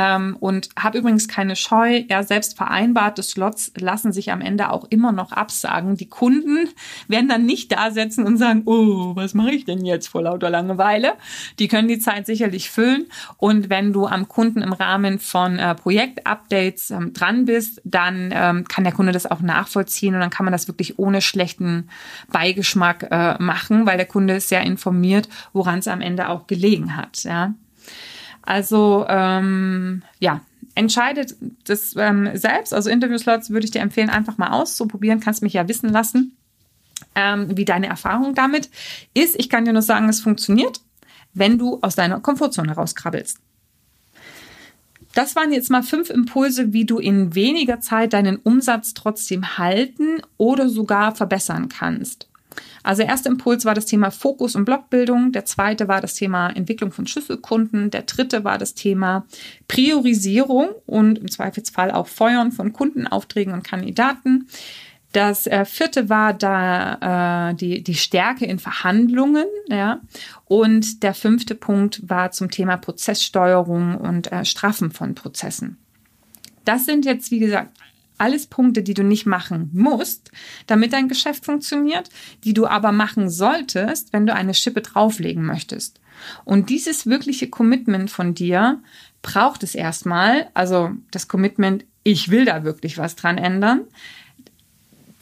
Ähm, 0.00 0.36
und 0.40 0.70
habe 0.78 0.98
übrigens 0.98 1.28
keine 1.28 1.56
Scheu. 1.56 2.04
Ja, 2.08 2.22
selbst 2.22 2.56
vereinbarte 2.56 3.22
Slots 3.22 3.72
lassen 3.76 4.12
sich 4.12 4.32
am 4.32 4.40
Ende 4.40 4.70
auch 4.70 4.86
immer 4.88 5.12
noch 5.12 5.32
absagen. 5.32 5.96
Die 5.96 6.08
Kunden 6.08 6.70
werden 7.06 7.28
dann 7.28 7.44
nicht 7.44 7.70
da 7.70 7.90
sitzen 7.90 8.24
und 8.24 8.38
sagen, 8.38 8.62
oh, 8.64 9.14
was 9.14 9.34
mache 9.34 9.50
ich 9.50 9.66
denn 9.66 9.84
jetzt 9.84 10.08
vor 10.08 10.22
lauter 10.22 10.48
Langeweile? 10.48 11.12
Die 11.58 11.68
können 11.68 11.88
die 11.88 11.98
Zeit 11.98 12.24
sicherlich 12.24 12.70
füllen. 12.70 13.06
Und 13.36 13.68
wenn 13.68 13.92
du 13.92 14.06
am 14.06 14.26
Kunden 14.28 14.62
im 14.62 14.72
Rahmen 14.72 15.18
von 15.18 15.58
äh, 15.58 15.74
Projektupdates 15.74 16.90
ähm, 16.90 17.12
dran 17.12 17.44
bist, 17.44 17.82
dann 17.84 18.30
ähm, 18.32 18.66
kann 18.66 18.84
der 18.84 18.94
Kunde 18.94 19.12
das 19.12 19.30
auch 19.30 19.40
nachvollziehen 19.40 20.14
und 20.14 20.20
dann 20.20 20.30
kann 20.30 20.46
man 20.46 20.52
das 20.52 20.66
wirklich 20.66 20.98
ohne 20.98 21.20
schlechten 21.20 21.90
Beigeschmack 22.32 23.08
äh, 23.10 23.34
machen, 23.42 23.84
weil 23.84 23.98
der 23.98 24.06
Kunde 24.06 24.36
ist 24.36 24.48
sehr 24.48 24.62
informiert, 24.62 25.28
woran 25.52 25.80
es 25.80 25.88
am 25.88 26.00
Ende 26.00 26.30
auch 26.30 26.46
gelegen 26.46 26.96
hat. 26.96 27.22
Ja. 27.24 27.54
Also 28.42 29.04
ähm, 29.08 30.02
ja, 30.18 30.40
entscheidet 30.74 31.36
das 31.64 31.94
ähm, 31.96 32.30
selbst. 32.34 32.72
Also 32.72 32.90
Interviewslots 32.90 33.50
würde 33.50 33.64
ich 33.64 33.70
dir 33.70 33.80
empfehlen, 33.80 34.10
einfach 34.10 34.38
mal 34.38 34.50
auszuprobieren. 34.50 35.20
Kannst 35.20 35.42
mich 35.42 35.52
ja 35.52 35.68
wissen 35.68 35.90
lassen, 35.90 36.36
ähm, 37.14 37.56
wie 37.56 37.64
deine 37.64 37.88
Erfahrung 37.88 38.34
damit 38.34 38.70
ist. 39.14 39.38
Ich 39.38 39.48
kann 39.48 39.64
dir 39.64 39.72
nur 39.72 39.82
sagen, 39.82 40.08
es 40.08 40.20
funktioniert, 40.20 40.80
wenn 41.34 41.58
du 41.58 41.78
aus 41.82 41.96
deiner 41.96 42.20
Komfortzone 42.20 42.72
rauskrabbelst. 42.72 43.38
das 45.14 45.34
waren 45.34 45.52
jetzt 45.52 45.70
mal 45.70 45.82
fünf 45.82 46.08
Impulse, 46.08 46.72
wie 46.72 46.84
du 46.84 46.98
in 46.98 47.34
weniger 47.34 47.80
Zeit 47.80 48.12
deinen 48.12 48.36
Umsatz 48.36 48.94
trotzdem 48.94 49.58
halten 49.58 50.22
oder 50.36 50.68
sogar 50.68 51.14
verbessern 51.14 51.68
kannst. 51.68 52.29
Also 52.82 53.02
der 53.02 53.10
erste 53.10 53.28
Impuls 53.28 53.64
war 53.64 53.74
das 53.74 53.86
Thema 53.86 54.10
Fokus 54.10 54.54
und 54.56 54.64
Blockbildung, 54.64 55.32
der 55.32 55.44
zweite 55.44 55.88
war 55.88 56.00
das 56.00 56.14
Thema 56.14 56.48
Entwicklung 56.50 56.92
von 56.92 57.06
Schlüsselkunden, 57.06 57.90
der 57.90 58.02
dritte 58.02 58.44
war 58.44 58.58
das 58.58 58.74
Thema 58.74 59.26
Priorisierung 59.68 60.70
und 60.86 61.18
im 61.18 61.30
Zweifelsfall 61.30 61.90
auch 61.90 62.06
Feuern 62.06 62.52
von 62.52 62.72
Kundenaufträgen 62.72 63.52
und 63.52 63.64
Kandidaten. 63.64 64.48
Das 65.12 65.48
äh, 65.48 65.64
vierte 65.64 66.08
war 66.08 66.32
da 66.34 67.50
äh, 67.50 67.54
die, 67.54 67.82
die 67.82 67.96
Stärke 67.96 68.46
in 68.46 68.60
Verhandlungen, 68.60 69.46
ja. 69.68 70.00
Und 70.44 71.02
der 71.02 71.14
fünfte 71.14 71.56
Punkt 71.56 72.08
war 72.08 72.30
zum 72.30 72.50
Thema 72.50 72.76
Prozesssteuerung 72.76 73.96
und 73.96 74.30
äh, 74.30 74.44
Straffen 74.44 74.92
von 74.92 75.16
Prozessen. 75.16 75.78
Das 76.64 76.84
sind 76.86 77.04
jetzt, 77.04 77.32
wie 77.32 77.40
gesagt, 77.40 77.76
alles 78.20 78.46
Punkte, 78.46 78.82
die 78.82 78.94
du 78.94 79.02
nicht 79.02 79.26
machen 79.26 79.70
musst, 79.72 80.30
damit 80.66 80.92
dein 80.92 81.08
Geschäft 81.08 81.44
funktioniert, 81.44 82.10
die 82.44 82.54
du 82.54 82.66
aber 82.66 82.92
machen 82.92 83.30
solltest, 83.30 84.12
wenn 84.12 84.26
du 84.26 84.34
eine 84.34 84.54
Schippe 84.54 84.82
drauflegen 84.82 85.44
möchtest. 85.44 86.00
Und 86.44 86.70
dieses 86.70 87.06
wirkliche 87.06 87.48
Commitment 87.48 88.10
von 88.10 88.34
dir 88.34 88.82
braucht 89.22 89.62
es 89.62 89.74
erstmal, 89.74 90.48
also 90.54 90.90
das 91.10 91.28
Commitment, 91.28 91.84
ich 92.02 92.30
will 92.30 92.44
da 92.44 92.64
wirklich 92.64 92.98
was 92.98 93.16
dran 93.16 93.38
ändern, 93.38 93.82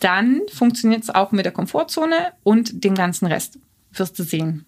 dann 0.00 0.42
funktioniert 0.52 1.02
es 1.02 1.10
auch 1.10 1.32
mit 1.32 1.44
der 1.44 1.52
Komfortzone 1.52 2.32
und 2.42 2.84
dem 2.84 2.94
ganzen 2.94 3.26
Rest. 3.26 3.58
Wirst 3.92 4.18
du 4.18 4.22
sehen. 4.22 4.64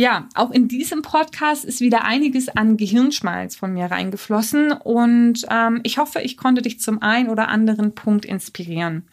Ja, 0.00 0.30
auch 0.32 0.50
in 0.50 0.66
diesem 0.66 1.02
Podcast 1.02 1.66
ist 1.66 1.82
wieder 1.82 2.04
einiges 2.04 2.48
an 2.48 2.78
Gehirnschmalz 2.78 3.54
von 3.54 3.74
mir 3.74 3.90
reingeflossen 3.90 4.72
und 4.72 5.44
ähm, 5.50 5.80
ich 5.82 5.98
hoffe, 5.98 6.22
ich 6.22 6.38
konnte 6.38 6.62
dich 6.62 6.80
zum 6.80 7.02
einen 7.02 7.28
oder 7.28 7.48
anderen 7.48 7.94
Punkt 7.94 8.24
inspirieren. 8.24 9.06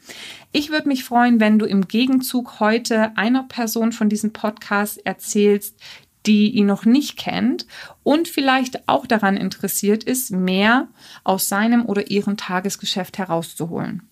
Ich 0.54 0.70
würde 0.70 0.88
mich 0.88 1.04
freuen, 1.04 1.42
wenn 1.42 1.60
du 1.60 1.66
im 1.66 1.90
Gegenzug 1.90 2.62
heute 2.62 3.18
einer 3.18 3.44
Person 3.44 3.92
von 3.92 4.08
diesem 4.08 4.32
Podcast 4.32 5.06
erzählst, 5.06 5.78
die 6.26 6.52
ihn 6.52 6.68
noch 6.68 6.86
nicht 6.86 7.18
kennt 7.18 7.68
und 8.04 8.30
vielleicht 8.30 8.88
auch 8.88 9.06
daran 9.06 9.36
interessiert 9.36 10.06
ist, 10.06 10.32
mehr 10.32 10.88
aus 11.26 11.50
seinem 11.50 11.86
oder 11.86 12.10
ihrem 12.10 12.38
Tagesgeschäft 12.38 13.18
herauszuholen. 13.18 14.04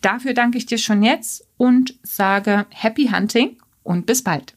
Dafür 0.00 0.32
danke 0.32 0.56
ich 0.56 0.64
dir 0.64 0.78
schon 0.78 1.02
jetzt 1.02 1.46
und 1.58 1.98
sage 2.02 2.64
Happy 2.70 3.08
Hunting 3.08 3.58
und 3.82 4.06
bis 4.06 4.24
bald. 4.24 4.54